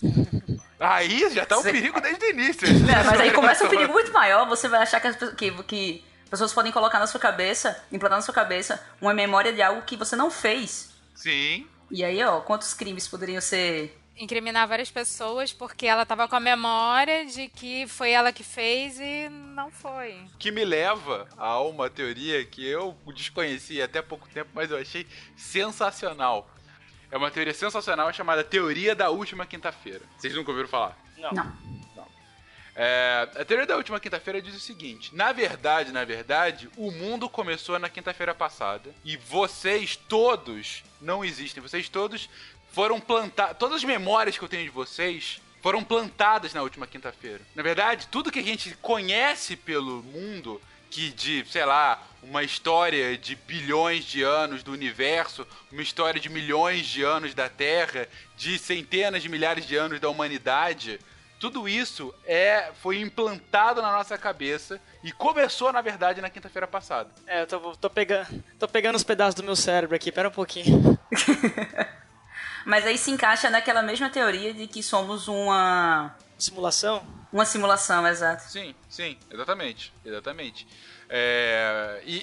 Aí 0.80 1.30
já 1.30 1.46
tá 1.46 1.58
um 1.58 1.62
Sim. 1.62 1.72
perigo 1.72 2.00
desde 2.00 2.24
o 2.24 2.30
início. 2.30 2.68
É, 2.88 3.02
mas 3.02 3.18
aí 3.18 3.32
começa 3.32 3.64
um 3.64 3.68
perigo 3.68 3.92
muito 3.92 4.12
maior. 4.12 4.46
Você 4.46 4.68
vai 4.68 4.82
achar 4.82 5.00
que, 5.00 5.06
as, 5.06 5.16
que, 5.16 5.50
que 5.64 6.04
pessoas 6.28 6.52
podem 6.52 6.70
colocar 6.70 6.98
na 6.98 7.06
sua 7.06 7.18
cabeça, 7.18 7.82
implantar 7.90 8.18
na 8.18 8.22
sua 8.22 8.34
cabeça, 8.34 8.84
uma 9.00 9.14
memória 9.14 9.54
de 9.54 9.62
algo 9.62 9.82
que 9.82 9.96
você 9.96 10.14
não 10.14 10.30
fez. 10.30 10.90
Sim. 11.14 11.66
E 11.90 12.04
aí, 12.04 12.22
ó, 12.22 12.40
quantos 12.40 12.74
crimes 12.74 13.08
poderiam 13.08 13.40
ser. 13.40 13.98
Incriminar 14.18 14.66
várias 14.66 14.90
pessoas 14.90 15.52
porque 15.52 15.86
ela 15.86 16.06
tava 16.06 16.26
com 16.26 16.36
a 16.36 16.40
memória 16.40 17.26
de 17.26 17.48
que 17.48 17.86
foi 17.86 18.12
ela 18.12 18.32
que 18.32 18.42
fez 18.42 18.98
e 18.98 19.28
não 19.28 19.70
foi. 19.70 20.18
Que 20.38 20.50
me 20.50 20.64
leva 20.64 21.28
a 21.36 21.60
uma 21.60 21.90
teoria 21.90 22.44
que 22.44 22.66
eu 22.66 22.96
desconhecia 23.14 23.84
até 23.84 24.00
pouco 24.00 24.28
tempo, 24.28 24.50
mas 24.54 24.70
eu 24.70 24.78
achei 24.78 25.06
sensacional. 25.36 26.48
É 27.10 27.16
uma 27.16 27.30
teoria 27.30 27.54
sensacional 27.54 28.12
chamada 28.12 28.42
Teoria 28.42 28.94
da 28.94 29.10
Última 29.10 29.44
Quinta-feira. 29.46 30.02
Vocês 30.16 30.34
nunca 30.34 30.50
ouviram 30.50 30.68
falar? 30.68 30.98
Não. 31.18 31.32
Não. 31.32 31.66
É, 32.78 33.26
a 33.34 33.42
teoria 33.42 33.64
da 33.64 33.74
última 33.74 33.98
quinta-feira 33.98 34.42
diz 34.42 34.54
o 34.54 34.60
seguinte: 34.60 35.14
na 35.16 35.32
verdade, 35.32 35.90
na 35.92 36.04
verdade, 36.04 36.68
o 36.76 36.90
mundo 36.90 37.26
começou 37.26 37.78
na 37.78 37.88
quinta-feira 37.88 38.34
passada 38.34 38.94
e 39.02 39.16
vocês 39.16 39.96
todos 39.96 40.84
não 41.00 41.24
existem. 41.24 41.62
Vocês 41.62 41.88
todos 41.88 42.28
foram 42.76 43.00
plantados. 43.00 43.56
Todas 43.56 43.76
as 43.76 43.84
memórias 43.84 44.36
que 44.36 44.44
eu 44.44 44.48
tenho 44.50 44.64
de 44.64 44.68
vocês 44.68 45.40
foram 45.62 45.82
plantadas 45.82 46.52
na 46.52 46.60
última 46.60 46.86
quinta-feira. 46.86 47.40
Na 47.54 47.62
verdade, 47.62 48.06
tudo 48.08 48.30
que 48.30 48.38
a 48.38 48.42
gente 48.42 48.76
conhece 48.82 49.56
pelo 49.56 50.02
mundo, 50.02 50.60
que 50.90 51.08
de, 51.08 51.42
sei 51.50 51.64
lá, 51.64 52.06
uma 52.22 52.42
história 52.42 53.16
de 53.16 53.34
bilhões 53.34 54.04
de 54.04 54.22
anos 54.22 54.62
do 54.62 54.72
universo, 54.72 55.46
uma 55.72 55.80
história 55.80 56.20
de 56.20 56.28
milhões 56.28 56.84
de 56.84 57.02
anos 57.02 57.32
da 57.32 57.48
Terra, 57.48 58.06
de 58.36 58.58
centenas 58.58 59.22
de 59.22 59.30
milhares 59.30 59.66
de 59.66 59.74
anos 59.74 59.98
da 59.98 60.10
humanidade, 60.10 61.00
tudo 61.40 61.66
isso 61.66 62.14
é 62.26 62.72
foi 62.82 63.00
implantado 63.00 63.80
na 63.80 63.90
nossa 63.90 64.18
cabeça 64.18 64.78
e 65.02 65.12
começou, 65.12 65.72
na 65.72 65.80
verdade, 65.80 66.20
na 66.20 66.28
quinta-feira 66.28 66.66
passada. 66.66 67.08
É, 67.26 67.40
eu 67.40 67.46
tô, 67.46 67.58
tô, 67.74 67.88
pegando, 67.88 68.44
tô 68.58 68.68
pegando 68.68 68.96
os 68.96 69.02
pedaços 69.02 69.34
do 69.34 69.42
meu 69.42 69.56
cérebro 69.56 69.96
aqui, 69.96 70.12
pera 70.12 70.28
um 70.28 70.32
pouquinho. 70.32 70.98
Mas 72.66 72.84
aí 72.84 72.98
se 72.98 73.12
encaixa 73.12 73.48
naquela 73.48 73.80
mesma 73.80 74.10
teoria 74.10 74.52
de 74.52 74.66
que 74.66 74.82
somos 74.82 75.28
uma. 75.28 76.14
Simulação? 76.36 77.06
Uma 77.32 77.44
simulação, 77.46 78.04
exato. 78.06 78.42
Sim, 78.50 78.74
sim, 78.88 79.16
exatamente. 79.30 79.92
Exatamente. 80.04 80.66
É, 81.08 82.02
e 82.04 82.16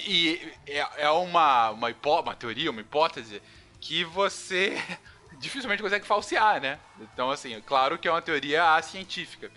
e 0.66 0.70
é, 0.70 0.86
é 1.04 1.10
uma, 1.10 1.70
uma, 1.70 1.90
hipó- 1.90 2.20
uma 2.20 2.34
teoria, 2.36 2.70
uma 2.70 2.82
hipótese 2.82 3.40
que 3.80 4.04
você 4.04 4.76
dificilmente 5.40 5.82
consegue 5.82 6.06
falsear, 6.06 6.60
né? 6.60 6.78
Então, 7.00 7.30
assim, 7.30 7.54
é 7.54 7.60
claro 7.62 7.98
que 7.98 8.06
é 8.06 8.10
uma 8.10 8.20
teoria 8.22 8.80
científica. 8.82 9.50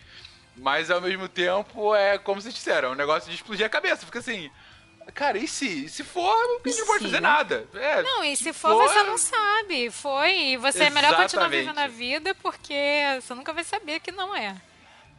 Mas 0.56 0.90
ao 0.90 1.02
mesmo 1.02 1.28
tempo 1.28 1.94
é 1.94 2.18
como 2.18 2.42
vocês 2.42 2.54
disseram, 2.54 2.90
é 2.90 2.92
um 2.94 2.96
negócio 2.96 3.30
de 3.30 3.36
explodir 3.36 3.66
a 3.66 3.70
cabeça. 3.70 4.06
Fica 4.06 4.20
assim. 4.20 4.50
Cara, 5.14 5.38
e 5.38 5.48
se? 5.48 5.86
E 5.86 5.90
se 5.90 6.04
for, 6.04 6.34
a 6.64 6.68
gente 6.68 6.80
não 6.80 6.88
pode 6.88 7.04
fazer 7.06 7.20
nada. 7.20 7.68
É, 7.74 8.02
Não, 8.02 8.24
e 8.24 8.36
se 8.36 8.54
for, 8.54 8.76
você 8.76 9.04
não 9.04 9.18
sabe. 9.18 9.90
Foi. 9.90 10.32
E 10.32 10.58
você 10.58 10.86
é 10.86 10.90
melhor 10.90 11.16
continuar 11.16 11.46
Exatamente. 11.46 11.62
vivendo 11.62 11.80
a 11.80 11.88
vida 11.88 12.36
porque 12.36 12.74
você 13.20 13.34
nunca 13.34 13.54
vai 13.54 13.64
saber 13.64 14.00
que 14.00 14.12
não 14.12 14.36
é. 14.36 14.56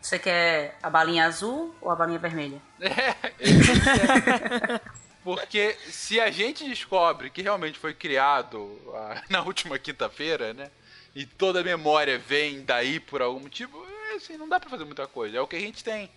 Você 0.01 0.19
quer 0.19 0.79
a 0.83 0.89
balinha 0.89 1.27
azul 1.27 1.75
ou 1.81 1.91
a 1.91 1.97
balinha 1.97 2.19
vermelha? 2.19 2.61
Porque 5.25 5.77
se 5.91 6.21
a 6.21 6.31
gente 6.31 6.67
descobre 6.67 7.29
que 7.29 7.43
realmente 7.43 7.79
foi 7.79 7.93
criado 7.93 8.81
ah, 8.95 9.23
na 9.29 9.43
última 9.43 9.79
quinta-feira, 9.79 10.55
né? 10.55 10.71
E 11.15 11.27
toda 11.27 11.61
a 11.61 11.65
memória 11.65 12.19
vem 12.19 12.65
daí 12.65 13.01
por 13.01 13.21
algum 13.21 13.41
motivo, 13.41 13.85
é, 14.11 14.15
assim, 14.15 14.37
não 14.37 14.49
dá 14.49 14.61
pra 14.61 14.71
fazer 14.71 14.85
muita 14.85 15.07
coisa. 15.07 15.37
É 15.37 15.41
o 15.41 15.47
que 15.47 15.57
a 15.57 15.61
gente 15.61 15.83
tem. 15.85 16.09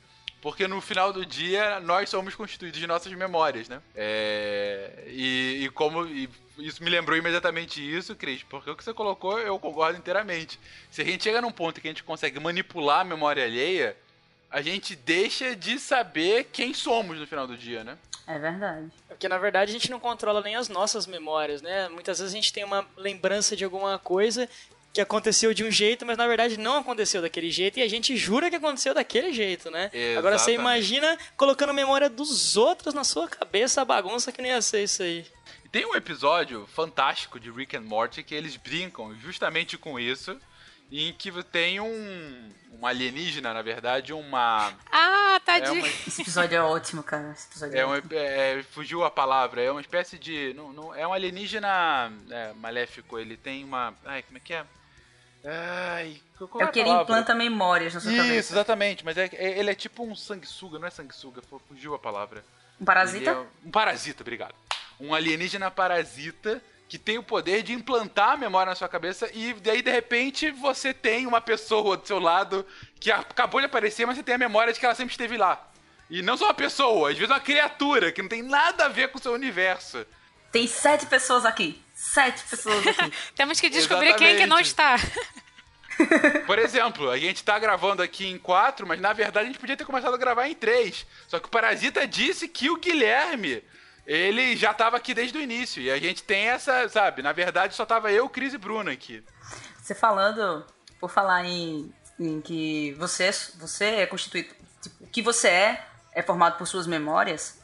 Porque 0.41 0.67
no 0.67 0.81
final 0.81 1.13
do 1.13 1.23
dia, 1.23 1.79
nós 1.79 2.09
somos 2.09 2.33
constituídos 2.33 2.79
de 2.79 2.87
nossas 2.87 3.13
memórias, 3.13 3.69
né? 3.69 3.79
É, 3.95 5.03
e, 5.07 5.65
e 5.65 5.69
como. 5.69 6.05
e 6.07 6.27
isso 6.57 6.83
me 6.83 6.89
lembrou 6.89 7.17
imediatamente 7.17 7.81
isso, 7.81 8.15
Cris, 8.15 8.43
porque 8.43 8.69
o 8.69 8.75
que 8.75 8.83
você 8.83 8.93
colocou 8.93 9.39
eu 9.39 9.57
concordo 9.59 9.97
inteiramente. 9.97 10.59
Se 10.89 11.01
a 11.01 11.05
gente 11.05 11.23
chega 11.23 11.41
num 11.41 11.51
ponto 11.51 11.79
que 11.79 11.87
a 11.87 11.91
gente 11.91 12.03
consegue 12.03 12.39
manipular 12.39 13.01
a 13.01 13.03
memória 13.03 13.43
alheia, 13.43 13.95
a 14.49 14.61
gente 14.61 14.95
deixa 14.95 15.55
de 15.55 15.79
saber 15.79 16.49
quem 16.51 16.73
somos 16.73 17.17
no 17.17 17.25
final 17.25 17.47
do 17.47 17.57
dia, 17.57 17.83
né? 17.83 17.97
É 18.27 18.37
verdade. 18.37 18.91
Porque 19.07 19.27
na 19.27 19.37
verdade 19.37 19.71
a 19.71 19.73
gente 19.73 19.89
não 19.89 19.99
controla 19.99 20.41
nem 20.41 20.55
as 20.55 20.69
nossas 20.69 21.07
memórias, 21.07 21.61
né? 21.61 21.87
Muitas 21.89 22.19
vezes 22.19 22.33
a 22.33 22.35
gente 22.35 22.53
tem 22.53 22.63
uma 22.63 22.85
lembrança 22.97 23.55
de 23.55 23.63
alguma 23.63 23.97
coisa 23.97 24.47
que 24.93 24.99
aconteceu 25.01 25.53
de 25.53 25.63
um 25.63 25.71
jeito, 25.71 26.05
mas 26.05 26.17
na 26.17 26.27
verdade 26.27 26.57
não 26.57 26.77
aconteceu 26.77 27.21
daquele 27.21 27.49
jeito 27.49 27.79
e 27.79 27.81
a 27.81 27.87
gente 27.89 28.15
jura 28.17 28.49
que 28.49 28.55
aconteceu 28.57 28.93
daquele 28.93 29.31
jeito, 29.31 29.71
né? 29.71 29.89
Agora 30.17 30.37
você 30.37 30.51
Exatamente. 30.51 30.59
imagina 30.59 31.17
colocando 31.37 31.69
a 31.69 31.73
memória 31.73 32.09
dos 32.09 32.57
outros 32.57 32.93
na 32.93 33.03
sua 33.03 33.27
cabeça, 33.29 33.81
a 33.81 33.85
bagunça 33.85 34.31
que 34.31 34.41
nem 34.41 34.51
ia 34.51 34.61
ser 34.61 34.83
isso 34.83 35.01
aí. 35.03 35.25
Tem 35.71 35.85
um 35.85 35.95
episódio 35.95 36.67
fantástico 36.75 37.39
de 37.39 37.49
Rick 37.49 37.77
and 37.77 37.81
Morty 37.83 38.21
que 38.23 38.35
eles 38.35 38.57
brincam 38.57 39.15
justamente 39.19 39.77
com 39.77 39.97
isso, 39.97 40.37
em 40.91 41.13
que 41.13 41.31
tem 41.43 41.79
um, 41.79 42.49
um 42.77 42.85
alienígena, 42.85 43.53
na 43.53 43.61
verdade, 43.61 44.11
uma... 44.11 44.73
Ah, 44.91 45.35
é 45.35 45.39
tadinho. 45.39 45.75
uma- 45.79 45.87
Esse 45.87 46.21
episódio 46.21 46.57
é 46.57 46.61
ótimo, 46.61 47.01
cara. 47.01 47.31
Esse 47.31 47.47
episódio 47.47 47.77
é, 47.77 47.79
É, 47.79 47.85
um, 47.85 47.91
ótimo. 47.91 48.09
é, 48.13 48.63
fugiu 48.71 49.05
a 49.05 49.09
palavra, 49.09 49.61
é 49.61 49.71
uma 49.71 49.79
espécie 49.79 50.19
de. 50.19 50.53
Não, 50.53 50.73
não, 50.73 50.93
é 50.93 51.07
um 51.07 51.13
alienígena 51.13 52.11
é, 52.29 52.51
maléfico, 52.55 53.17
ele 53.17 53.37
tem 53.37 53.63
uma. 53.63 53.93
Ai, 54.03 54.21
como 54.23 54.37
é 54.37 54.41
que 54.41 54.53
é? 54.53 54.65
Ai, 55.43 56.21
qual 56.37 56.61
É 56.61 56.63
é 56.63 56.67
o 56.67 56.71
que 56.71 56.79
ele 56.79 56.89
implanta 56.89 57.33
memórias 57.33 57.93
na 57.95 57.99
sua 57.99 58.11
Isso, 58.11 58.21
cabeça. 58.21 58.53
exatamente, 58.53 59.03
mas 59.03 59.17
é, 59.17 59.29
é- 59.33 59.59
ele 59.59 59.71
é 59.71 59.75
tipo 59.75 60.03
um 60.03 60.15
sanguessuga, 60.15 60.77
não 60.77 60.87
é 60.87 60.91
sanguessuga, 60.91 61.41
fu- 61.41 61.61
fugiu 61.67 61.95
a 61.95 61.99
palavra. 61.99 62.43
Um 62.79 62.85
parasita? 62.85 63.31
É 63.31 63.67
um 63.67 63.71
parasita, 63.71 64.21
obrigado. 64.23 64.53
Um 64.99 65.13
alienígena 65.15 65.71
parasita 65.71 66.61
que 66.87 66.97
tem 66.99 67.17
o 67.17 67.23
poder 67.23 67.63
de 67.63 67.73
implantar 67.73 68.31
a 68.31 68.37
memória 68.37 68.69
na 68.71 68.75
sua 68.75 68.89
cabeça 68.89 69.29
e 69.33 69.53
daí 69.53 69.81
de 69.81 69.89
repente 69.89 70.51
você 70.51 70.93
tem 70.93 71.25
uma 71.25 71.39
pessoa 71.41 71.95
do 71.97 72.05
seu 72.05 72.19
lado 72.19 72.65
que 72.99 73.11
acabou 73.11 73.61
de 73.61 73.65
aparecer, 73.65 74.05
mas 74.05 74.17
você 74.17 74.23
tem 74.23 74.35
a 74.35 74.37
memória 74.37 74.73
de 74.73 74.79
que 74.79 74.85
ela 74.85 74.93
sempre 74.93 75.13
esteve 75.13 75.37
lá. 75.37 75.69
E 76.09 76.21
não 76.21 76.35
só 76.37 76.45
uma 76.45 76.53
pessoa, 76.53 77.09
às 77.09 77.17
vezes 77.17 77.31
uma 77.31 77.39
criatura 77.39 78.11
que 78.11 78.21
não 78.21 78.27
tem 78.29 78.43
nada 78.43 78.85
a 78.85 78.89
ver 78.89 79.07
com 79.09 79.17
o 79.17 79.21
seu 79.21 79.31
universo. 79.33 80.05
Tem 80.51 80.67
sete 80.67 81.05
pessoas 81.05 81.45
aqui. 81.45 81.81
Sete 81.93 82.43
pessoas 82.43 82.85
aqui. 82.85 83.13
Temos 83.35 83.59
que 83.59 83.69
descobrir 83.69 84.15
quem 84.15 84.37
que 84.37 84.45
não 84.45 84.59
Exatamente. 84.59 85.07
está. 85.07 85.41
Por 86.45 86.57
exemplo, 86.59 87.09
a 87.09 87.17
gente 87.17 87.43
tá 87.43 87.57
gravando 87.59 88.01
aqui 88.01 88.27
em 88.27 88.37
quatro, 88.37 88.87
mas 88.87 88.99
na 88.99 89.13
verdade 89.13 89.45
a 89.45 89.47
gente 89.47 89.59
podia 89.59 89.77
ter 89.77 89.85
começado 89.85 90.13
a 90.13 90.17
gravar 90.17 90.47
em 90.47 90.55
três. 90.55 91.05
Só 91.27 91.39
que 91.39 91.47
o 91.47 91.51
Parasita 91.51 92.07
disse 92.07 92.47
que 92.47 92.69
o 92.69 92.77
Guilherme, 92.77 93.63
ele 94.05 94.55
já 94.55 94.73
tava 94.73 94.97
aqui 94.97 95.13
desde 95.13 95.37
o 95.37 95.41
início. 95.41 95.81
E 95.81 95.91
a 95.91 95.97
gente 95.97 96.23
tem 96.23 96.47
essa, 96.47 96.89
sabe? 96.89 97.21
Na 97.21 97.31
verdade 97.31 97.75
só 97.75 97.85
tava 97.85 98.11
eu, 98.11 98.27
Cris 98.27 98.53
e 98.53 98.57
Bruno 98.57 98.89
aqui. 98.89 99.23
Você 99.81 99.93
falando, 99.93 100.65
por 100.99 101.09
falar 101.09 101.45
em, 101.45 101.93
em 102.19 102.41
que 102.41 102.93
você, 102.93 103.31
você 103.55 103.85
é 103.85 104.05
constituído. 104.05 104.49
Tipo, 104.81 105.03
o 105.03 105.07
que 105.07 105.21
você 105.21 105.47
é 105.47 105.85
é 106.13 106.21
formado 106.21 106.57
por 106.57 106.67
suas 106.67 106.87
memórias, 106.87 107.60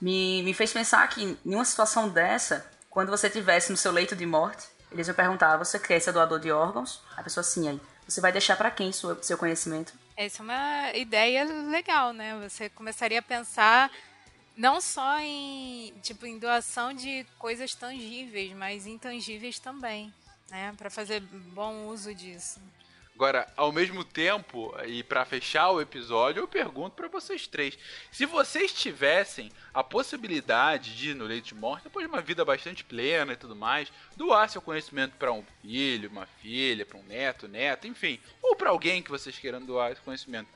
me, 0.00 0.42
me 0.42 0.54
fez 0.54 0.72
pensar 0.72 1.06
que 1.08 1.22
em 1.22 1.54
uma 1.54 1.64
situação 1.64 2.08
dessa, 2.08 2.66
quando 2.88 3.10
você 3.10 3.26
estivesse 3.26 3.70
no 3.70 3.76
seu 3.76 3.92
leito 3.92 4.16
de 4.16 4.26
morte, 4.26 4.66
eles 4.90 5.06
iam 5.06 5.14
perguntar: 5.14 5.56
você 5.56 5.78
quer 5.78 6.00
ser 6.00 6.12
doador 6.12 6.40
de 6.40 6.50
órgãos? 6.50 7.02
A 7.16 7.22
pessoa 7.22 7.44
sim, 7.44 7.68
aí. 7.68 7.80
Você 8.08 8.20
vai 8.20 8.32
deixar 8.32 8.56
pra 8.56 8.70
quem 8.70 8.90
sua, 8.92 9.16
seu 9.22 9.38
conhecimento? 9.38 9.92
Essa 10.16 10.42
é 10.42 10.44
uma 10.44 10.92
ideia 10.94 11.44
legal, 11.44 12.12
né? 12.12 12.36
Você 12.42 12.68
começaria 12.68 13.20
a 13.20 13.22
pensar 13.22 13.90
não 14.56 14.80
só 14.80 15.18
em 15.20 15.94
tipo 16.02 16.26
em 16.26 16.38
doação 16.38 16.92
de 16.92 17.24
coisas 17.38 17.74
tangíveis, 17.74 18.52
mas 18.52 18.86
intangíveis 18.86 19.58
também, 19.58 20.12
né? 20.50 20.74
Para 20.76 20.90
fazer 20.90 21.20
bom 21.20 21.86
uso 21.86 22.14
disso. 22.14 22.60
Agora, 23.20 23.46
ao 23.54 23.70
mesmo 23.70 24.02
tempo, 24.02 24.74
e 24.86 25.02
pra 25.02 25.26
fechar 25.26 25.68
o 25.68 25.80
episódio, 25.82 26.40
eu 26.40 26.48
pergunto 26.48 26.96
pra 26.96 27.06
vocês 27.06 27.46
três: 27.46 27.78
se 28.10 28.24
vocês 28.24 28.72
tivessem 28.72 29.52
a 29.74 29.84
possibilidade 29.84 30.96
de 30.96 31.12
no 31.12 31.26
leite 31.26 31.48
de 31.48 31.54
morte, 31.54 31.84
depois 31.84 32.06
de 32.06 32.10
uma 32.10 32.22
vida 32.22 32.46
bastante 32.46 32.82
plena 32.82 33.34
e 33.34 33.36
tudo 33.36 33.54
mais, 33.54 33.92
doar 34.16 34.48
seu 34.48 34.62
conhecimento 34.62 35.16
pra 35.18 35.30
um 35.32 35.44
filho, 35.60 36.08
uma 36.08 36.24
filha, 36.40 36.86
pra 36.86 36.96
um 36.96 37.02
neto, 37.02 37.46
neta, 37.46 37.86
enfim, 37.86 38.18
ou 38.40 38.56
pra 38.56 38.70
alguém 38.70 39.02
que 39.02 39.10
vocês 39.10 39.38
queiram 39.38 39.60
doar 39.60 39.92
esse 39.92 40.00
conhecimento, 40.00 40.48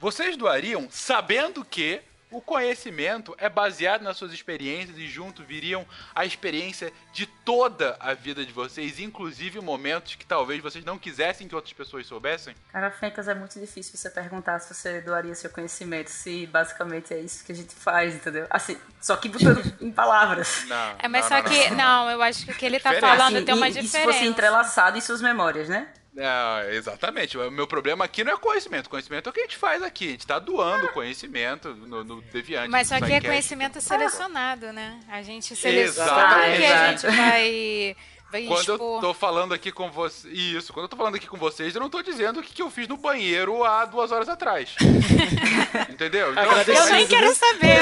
vocês 0.00 0.36
doariam 0.36 0.88
sabendo 0.90 1.64
que 1.64 2.02
o 2.30 2.40
conhecimento 2.40 3.34
é 3.38 3.48
baseado 3.48 4.02
nas 4.02 4.16
suas 4.16 4.32
experiências 4.32 4.98
e 4.98 5.06
junto 5.08 5.42
viriam 5.42 5.86
a 6.14 6.24
experiência 6.26 6.92
de 7.12 7.26
toda 7.26 7.96
a 7.98 8.12
vida 8.14 8.44
de 8.44 8.52
vocês, 8.52 9.00
inclusive 9.00 9.60
momentos 9.60 10.14
que 10.14 10.26
talvez 10.26 10.62
vocês 10.62 10.84
não 10.84 10.98
quisessem 10.98 11.48
que 11.48 11.54
outras 11.54 11.72
pessoas 11.72 12.06
soubessem? 12.06 12.54
Cara, 12.70 12.90
Fencas, 12.90 13.28
é 13.28 13.34
muito 13.34 13.58
difícil 13.58 13.96
você 13.96 14.10
perguntar 14.10 14.58
se 14.58 14.74
você 14.74 15.00
doaria 15.00 15.34
seu 15.34 15.50
conhecimento, 15.50 16.08
se 16.10 16.46
basicamente 16.46 17.14
é 17.14 17.20
isso 17.20 17.44
que 17.44 17.52
a 17.52 17.54
gente 17.54 17.74
faz, 17.74 18.14
entendeu? 18.14 18.46
Assim, 18.50 18.76
só 19.00 19.16
que 19.16 19.28
botando 19.28 19.62
em 19.80 19.90
palavras. 19.90 20.64
Não. 20.66 20.96
É, 20.98 21.08
mas 21.08 21.22
não, 21.22 21.28
só 21.28 21.42
não, 21.42 21.50
que 21.50 21.70
não. 21.70 21.76
não, 21.76 22.10
eu 22.10 22.22
acho 22.22 22.44
que 22.44 22.52
o 22.52 22.54
que 22.54 22.66
ele 22.66 22.78
tá 22.78 22.92
Diferença. 22.92 23.16
falando 23.16 23.36
Assim, 23.36 23.44
tem 23.46 23.54
uma 23.54 23.68
e, 23.68 23.70
e 23.70 23.74
se 23.74 23.80
diferença. 23.82 24.12
fosse 24.12 24.26
entrelaçado 24.26 24.98
em 24.98 25.00
suas 25.00 25.22
memórias, 25.22 25.68
né? 25.68 25.88
É, 26.20 26.74
exatamente. 26.74 27.38
O 27.38 27.50
meu 27.50 27.66
problema 27.66 28.04
aqui 28.04 28.24
não 28.24 28.32
é 28.32 28.36
conhecimento. 28.36 28.90
Conhecimento 28.90 29.28
é 29.28 29.30
o 29.30 29.32
que 29.32 29.40
a 29.40 29.42
gente 29.44 29.56
faz 29.56 29.82
aqui. 29.82 30.08
A 30.08 30.10
gente 30.10 30.26
tá 30.26 30.38
doando 30.40 30.88
conhecimento 30.88 31.72
no, 31.74 32.02
no 32.02 32.20
Deviante. 32.22 32.68
Mas 32.68 32.88
só 32.88 33.00
que 33.00 33.12
é 33.12 33.20
conhecimento 33.20 33.80
selecionado, 33.80 34.72
né? 34.72 34.98
A 35.08 35.22
gente 35.22 35.54
seleciona 35.54 36.12
o 36.12 36.56
que 36.56 36.64
a 36.66 36.90
gente 36.90 37.06
vai, 37.06 37.96
vai 38.32 38.42
Quando 38.46 38.68
eu 38.68 38.74
expor. 38.74 39.00
tô 39.00 39.14
falando 39.14 39.54
aqui 39.54 39.70
com 39.70 39.90
vocês. 39.92 40.32
Isso, 40.36 40.72
quando 40.72 40.84
eu 40.84 40.88
tô 40.88 40.96
falando 40.96 41.14
aqui 41.14 41.26
com 41.28 41.36
vocês, 41.36 41.74
eu 41.74 41.80
não 41.80 41.88
tô 41.88 42.02
dizendo 42.02 42.40
o 42.40 42.42
que, 42.42 42.52
que 42.52 42.62
eu 42.62 42.70
fiz 42.70 42.88
no 42.88 42.96
banheiro 42.96 43.62
há 43.62 43.84
duas 43.84 44.10
horas 44.10 44.28
atrás. 44.28 44.74
Entendeu? 45.88 46.32
Então. 46.32 46.44
Eu 46.74 46.86
nem 46.92 47.06
quero 47.06 47.32
saber. 47.34 47.78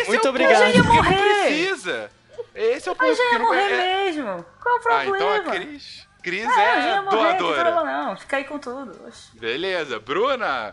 esse 0.00 0.08
Muito 0.08 0.24
é 0.24 0.26
o 0.26 0.30
obrigado. 0.30 0.72
ponto 0.72 0.90
que 0.90 0.96
não 0.96 1.04
precisa. 1.04 2.10
Esse 2.54 2.88
é 2.88 2.92
o 2.92 2.94
ponto 2.94 3.08
Mas 3.08 3.16
já 3.16 3.24
que 3.26 3.32
ia 3.32 3.38
não 3.38 3.46
morrer 3.46 3.72
é... 3.72 4.04
mesmo. 4.04 4.44
Qual 4.60 4.74
o 4.74 4.78
Ah, 4.78 4.80
problema? 4.82 5.16
então 5.16 5.30
a 5.34 5.40
Cris. 5.56 6.09
Cris 6.22 6.44
É, 6.46 6.60
é 6.60 6.86
ia 6.88 7.02
morrer, 7.02 7.16
não 7.32 7.38
doadora. 7.38 7.84
não. 7.84 8.16
Fica 8.16 8.36
aí 8.36 8.44
com 8.44 8.58
tudo. 8.58 9.06
Oxe. 9.06 9.36
Beleza. 9.38 9.98
Bruna? 9.98 10.72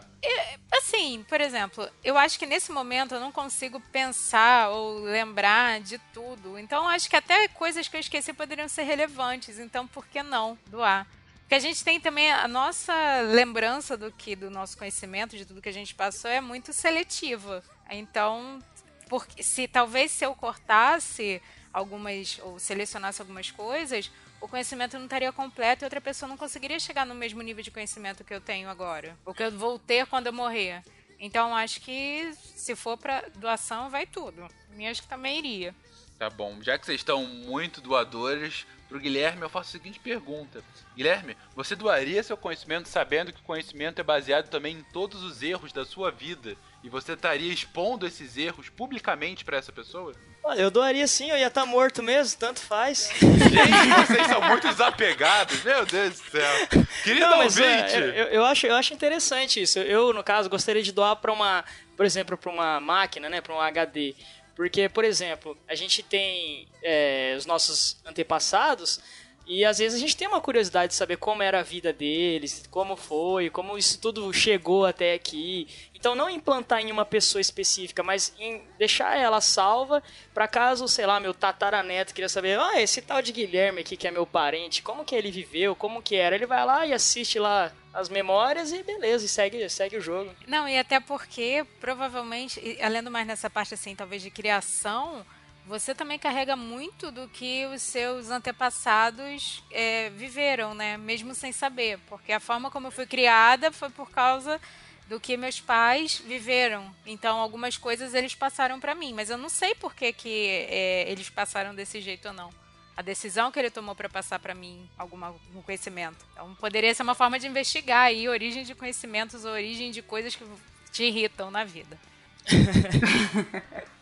Assim, 0.72 1.24
por 1.28 1.40
exemplo, 1.42 1.88
eu 2.04 2.18
acho 2.18 2.38
que 2.38 2.46
nesse 2.46 2.72
momento 2.72 3.16
eu 3.16 3.20
não 3.20 3.32
consigo 3.32 3.80
pensar 3.92 4.70
ou 4.70 5.00
lembrar 5.00 5.80
de 5.82 5.98
tudo. 6.14 6.58
Então, 6.58 6.84
eu 6.84 6.90
acho 6.90 7.10
que 7.10 7.16
até 7.16 7.48
coisas 7.50 7.88
que 7.88 7.96
eu 7.96 8.02
esqueci 8.02 8.34
poderiam 8.34 8.68
ser 8.68 8.84
relevantes. 8.84 9.60
Então, 9.60 9.88
por 9.88 10.06
que 10.06 10.22
não 10.24 10.58
doar? 10.68 11.08
Porque 11.42 11.56
a 11.56 11.60
gente 11.60 11.84
tem 11.84 12.00
também 12.00 12.32
a 12.32 12.48
nossa 12.48 12.94
lembrança 13.22 13.96
do 13.96 14.12
que 14.12 14.36
do 14.36 14.50
nosso 14.50 14.78
conhecimento, 14.78 15.38
de 15.38 15.46
tudo 15.46 15.62
que 15.62 15.70
a 15.70 15.74
gente 15.74 15.96
passou, 15.96 16.30
é 16.30 16.42
muito 16.42 16.74
seletiva. 16.74 17.64
Então, 17.90 18.60
porque 19.08 19.42
se 19.42 19.68
talvez 19.68 20.12
se 20.12 20.26
eu 20.26 20.36
cortasse 20.36 21.42
algumas 21.72 22.40
ou 22.44 22.60
selecionasse 22.60 23.22
algumas 23.22 23.50
coisas, 23.50 24.12
o 24.40 24.48
conhecimento 24.48 24.98
não 24.98 25.06
estaria 25.06 25.32
completo 25.32 25.84
e 25.84 25.86
outra 25.86 26.02
pessoa 26.02 26.30
não 26.30 26.38
conseguiria 26.38 26.80
chegar 26.80 27.06
no 27.06 27.16
mesmo 27.16 27.42
nível 27.42 27.64
de 27.64 27.72
conhecimento 27.72 28.24
que 28.24 28.34
eu 28.34 28.42
tenho 28.42 28.70
agora, 28.70 29.18
ou 29.26 29.34
que 29.34 29.44
eu 29.44 29.52
vou 29.52 29.80
ter 29.80 30.06
quando 30.08 30.28
eu 30.28 30.34
morrer. 30.34 30.84
Então, 31.20 31.56
acho 31.56 31.82
que 31.82 32.32
se 32.34 32.76
for 32.76 32.98
para 32.98 33.28
doação, 33.36 33.90
vai 33.90 34.06
tudo. 34.06 34.48
E 34.78 34.86
acho 34.86 35.02
que 35.02 35.08
também 35.08 35.40
iria. 35.40 35.74
Tá 36.18 36.30
bom. 36.30 36.62
Já 36.62 36.78
que 36.78 36.86
vocês 36.86 37.02
estão 37.02 37.26
muito 37.26 37.82
doadores, 37.82 38.66
pro 38.88 39.00
Guilherme 39.00 39.42
eu 39.44 39.50
faço 39.50 39.70
a 39.70 39.72
seguinte 39.80 40.00
pergunta. 40.00 40.64
Guilherme, 40.96 41.38
você 41.56 41.76
doaria 41.76 42.24
seu 42.24 42.38
conhecimento 42.38 42.88
sabendo 42.88 43.32
que 43.32 43.40
o 43.40 43.44
conhecimento 43.44 44.00
é 44.00 44.04
baseado 44.04 44.50
também 44.50 44.78
em 44.78 44.84
todos 44.84 45.24
os 45.24 45.44
erros 45.44 45.72
da 45.72 45.86
sua 45.86 46.12
vida? 46.12 46.56
E 46.88 46.90
você 46.90 47.12
estaria 47.12 47.52
expondo 47.52 48.08
esses 48.08 48.38
erros 48.38 48.70
publicamente 48.70 49.44
pra 49.44 49.58
essa 49.58 49.74
pessoa? 49.74 50.14
Olha, 50.42 50.62
eu 50.62 50.72
doaria 50.72 51.06
sim, 51.06 51.30
eu 51.30 51.38
ia 51.38 51.48
estar 51.48 51.66
morto 51.66 52.02
mesmo, 52.02 52.40
tanto 52.40 52.62
faz. 52.62 53.12
Gente, 53.20 54.08
vocês 54.08 54.28
são 54.28 54.42
muito 54.48 54.70
desapegados, 54.70 55.62
meu 55.66 55.86
Deus 55.86 56.18
do 56.18 56.32
céu. 56.32 56.68
Querido 57.04 57.26
Não, 57.26 57.40
mas, 57.40 57.58
é, 57.58 57.76
ouvinte, 57.76 57.94
eu, 57.94 58.26
eu 58.28 58.46
acho, 58.46 58.68
eu 58.68 58.76
acho 58.76 58.94
interessante 58.94 59.62
isso. 59.62 59.80
Eu, 59.80 60.14
no 60.14 60.24
caso, 60.24 60.50
gostaria 60.50 60.82
de 60.82 60.94
doar 60.94 61.18
para 61.18 61.34
uma, 61.34 61.66
por 61.98 62.06
exemplo, 62.06 62.38
para 62.38 62.50
uma 62.50 62.80
máquina, 62.80 63.28
né, 63.28 63.42
para 63.42 63.54
um 63.54 63.60
HD. 63.60 64.16
Porque, 64.56 64.88
por 64.88 65.04
exemplo, 65.04 65.58
a 65.68 65.76
gente 65.76 66.02
tem 66.02 66.70
é, 66.82 67.36
os 67.38 67.46
nossos 67.46 67.98
antepassados 68.06 69.02
e 69.48 69.64
às 69.64 69.78
vezes 69.78 69.98
a 69.98 70.02
gente 70.02 70.18
tem 70.18 70.28
uma 70.28 70.42
curiosidade 70.42 70.92
de 70.92 70.96
saber 70.96 71.16
como 71.16 71.42
era 71.42 71.62
a 71.62 71.64
vida 71.64 71.94
deles, 71.94 72.66
como 72.70 72.98
foi, 72.98 73.50
como 73.50 73.78
isso 73.78 74.00
tudo 74.00 74.32
chegou 74.34 74.86
até 74.86 75.14
aqui. 75.14 75.68
Então, 75.96 76.14
não 76.14 76.30
implantar 76.30 76.82
em 76.82 76.92
uma 76.92 77.06
pessoa 77.06 77.42
específica, 77.42 78.04
mas 78.04 78.34
em 78.38 78.62
deixar 78.78 79.18
ela 79.18 79.40
salva 79.40 80.04
para 80.34 80.48
caso, 80.48 80.88
sei 80.88 81.06
lá, 81.06 81.20
meu 81.20 81.34
tataraneto 81.34 82.14
queria 82.14 82.28
saber, 82.28 82.60
ah, 82.60 82.80
esse 82.82 83.02
tal 83.02 83.22
de 83.22 83.32
Guilherme 83.32 83.82
aqui 83.82 83.96
que 83.96 84.08
é 84.08 84.12
meu 84.12 84.26
parente, 84.26 84.84
como 84.84 85.06
que 85.06 85.16
ele 85.16 85.32
viveu, 85.32 85.76
como 85.76 86.02
que 86.02 86.18
era. 86.18 86.36
Ele 86.36 86.46
vai 86.46 86.66
lá 86.66 86.86
e 86.86 86.94
assiste 86.94 87.40
lá 87.40 87.72
as 87.94 88.10
memórias 88.10 88.72
e 88.74 88.84
beleza, 88.84 89.26
e 89.26 89.30
segue, 89.30 89.68
segue 89.70 89.98
o 89.98 90.02
jogo. 90.02 90.30
Não, 90.46 90.68
e 90.68 90.78
até 90.78 91.00
porque, 91.00 91.66
provavelmente, 91.80 92.78
além 92.82 93.02
do 93.02 93.10
mais 93.10 93.26
nessa 93.26 93.50
parte, 93.50 93.74
assim, 93.74 93.96
talvez 93.96 94.22
de 94.22 94.30
criação, 94.30 95.26
você 95.68 95.94
também 95.94 96.18
carrega 96.18 96.56
muito 96.56 97.12
do 97.12 97.28
que 97.28 97.66
os 97.66 97.82
seus 97.82 98.30
antepassados 98.30 99.62
é, 99.70 100.10
viveram, 100.12 100.74
né? 100.74 100.96
Mesmo 100.96 101.36
sem 101.36 101.52
saber. 101.52 102.00
Porque 102.08 102.32
a 102.32 102.40
forma 102.40 102.72
como 102.72 102.88
eu 102.88 102.92
fui 102.92 103.06
criada 103.06 103.70
foi 103.70 103.90
por 103.90 104.10
causa 104.10 104.62
do 105.10 105.20
que 105.20 105.36
meus 105.36 105.60
pais 105.60 106.22
viveram. 106.26 106.90
Então, 107.06 107.38
algumas 107.38 107.78
coisas 107.78 108.14
eles 108.14 108.34
passaram 108.34 108.80
para 108.80 108.96
mim, 108.96 109.14
mas 109.14 109.30
eu 109.30 109.38
não 109.38 109.50
sei 109.50 109.76
por 109.76 109.94
que, 109.94 110.14
que 110.14 110.48
é, 110.70 111.12
eles 111.12 111.30
passaram 111.30 111.76
desse 111.76 112.00
jeito 112.00 112.30
ou 112.30 112.34
não. 112.34 112.50
A 112.96 113.02
decisão 113.02 113.52
que 113.52 113.60
ele 113.60 113.70
tomou 113.70 113.94
para 113.94 114.08
passar 114.10 114.40
para 114.40 114.56
mim 114.56 114.90
algum 114.98 115.20
conhecimento. 115.66 116.26
Então, 116.32 116.56
poderia 116.56 116.96
ser 116.96 117.04
uma 117.04 117.14
forma 117.14 117.38
de 117.38 117.46
investigar 117.46 118.06
aí 118.06 118.28
origem 118.30 118.64
de 118.64 118.74
conhecimentos, 118.74 119.44
origem 119.44 119.92
de 119.92 120.02
coisas 120.02 120.34
que 120.34 120.46
te 120.92 121.04
irritam 121.04 121.52
na 121.52 121.66
vida. 121.66 122.00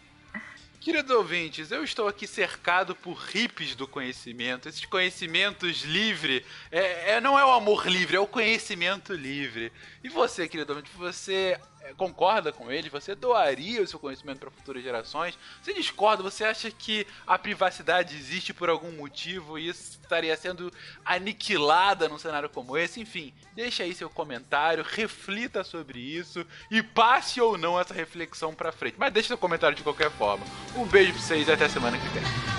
Queridos 0.86 1.10
ouvintes, 1.10 1.72
eu 1.72 1.84
estou 1.84 2.08
aqui 2.08 2.28
cercado 2.28 2.96
por 2.96 3.16
hippies 3.18 3.76
do 3.76 3.88
conhecimento. 3.88 4.70
Esses 4.70 4.86
conhecimentos 4.86 5.82
livre. 5.82 6.46
É, 6.72 7.14
é, 7.14 7.20
não 7.20 7.40
é 7.40 7.44
o 7.44 7.54
amor 7.54 7.88
livre, 7.88 8.18
é 8.18 8.20
o 8.20 8.28
conhecimento 8.28 9.12
livre. 9.12 9.72
E 10.04 10.10
você, 10.10 10.48
querido 10.48 10.74
ouvinte, 10.74 10.92
você 10.96 11.60
concorda 11.94 12.52
com 12.52 12.72
ele? 12.72 12.90
Você 12.90 13.16
doaria 13.16 13.82
o 13.82 13.88
seu 13.88 14.00
conhecimento 14.00 14.40
para 14.40 14.52
futuras 14.52 14.84
gerações? 14.84 15.38
Você 15.62 15.74
discorda? 15.74 16.24
Você 16.24 16.44
acha 16.44 16.72
que 16.72 17.06
a 17.26 17.38
privacidade 17.38 18.16
existe 18.16 18.54
por 18.54 18.70
algum 18.70 18.92
motivo 18.92 19.58
e 19.58 19.68
isso 19.68 20.00
estaria 20.02 20.36
sendo 20.36 20.72
aniquilada 21.04 22.10
num 22.10 22.18
cenário 22.18 22.50
como 22.50 22.78
esse? 22.78 23.00
Enfim, 23.00 23.34
deixa 23.54 23.84
aí 23.84 23.94
seu 23.94 24.10
comentário, 24.10 24.84
reflita 24.84 25.64
sobre 25.64 26.00
isso 26.00 26.46
e 26.72 26.82
passe 26.82 27.40
ou 27.40 27.58
não 27.58 27.80
essa 27.80 27.94
reflexão 27.94 28.54
para 28.54 28.72
frente. 28.72 28.96
Mas 28.98 29.14
deixa 29.14 29.28
seu 29.28 29.38
comentário 29.38 29.76
de 29.76 29.84
qualquer 29.84 30.12
forma. 30.12 30.46
Um 30.76 30.86
beijo 30.86 31.14
pra 31.14 31.22
vocês 31.22 31.48
e 31.48 31.52
até 31.52 31.68
semana 31.70 31.98
que 31.98 32.08
vem. 32.10 32.55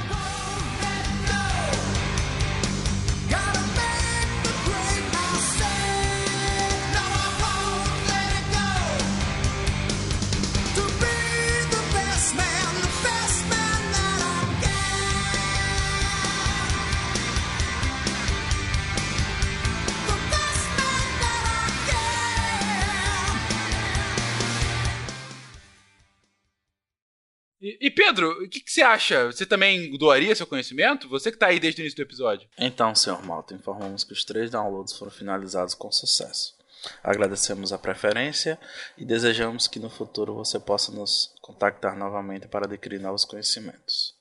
E 27.87 27.91
Pedro, 27.91 28.43
o 28.43 28.49
que, 28.49 28.59
que 28.59 28.73
você 28.73 28.83
acha? 28.83 29.27
Você 29.27 29.47
também 29.47 29.97
doaria 29.97 30.35
seu 30.35 30.45
conhecimento? 30.45 31.09
Você 31.09 31.31
que 31.31 31.39
tá 31.39 31.47
aí 31.47 31.61
desde 31.61 31.81
o 31.81 31.83
início 31.83 31.95
do 31.97 32.03
episódio. 32.03 32.49
Então, 32.59 32.93
senhor 32.97 33.25
Malta, 33.25 33.55
informamos 33.55 34.03
que 34.03 34.13
os 34.13 34.25
três 34.25 34.51
downloads 34.51 34.99
foram 34.99 35.13
finalizados 35.13 35.73
com 35.73 35.93
sucesso. 35.93 36.57
Agradecemos 37.01 37.73
a 37.73 37.79
preferência 37.79 38.59
e 38.99 39.05
desejamos 39.05 39.69
que 39.69 39.79
no 39.79 39.89
futuro 39.89 40.35
você 40.35 40.59
possa 40.59 40.91
nos 40.91 41.33
contactar 41.41 41.97
novamente 41.97 42.49
para 42.49 42.67
adquirir 42.67 43.01
novos 43.01 43.25
conhecimentos. 43.25 44.16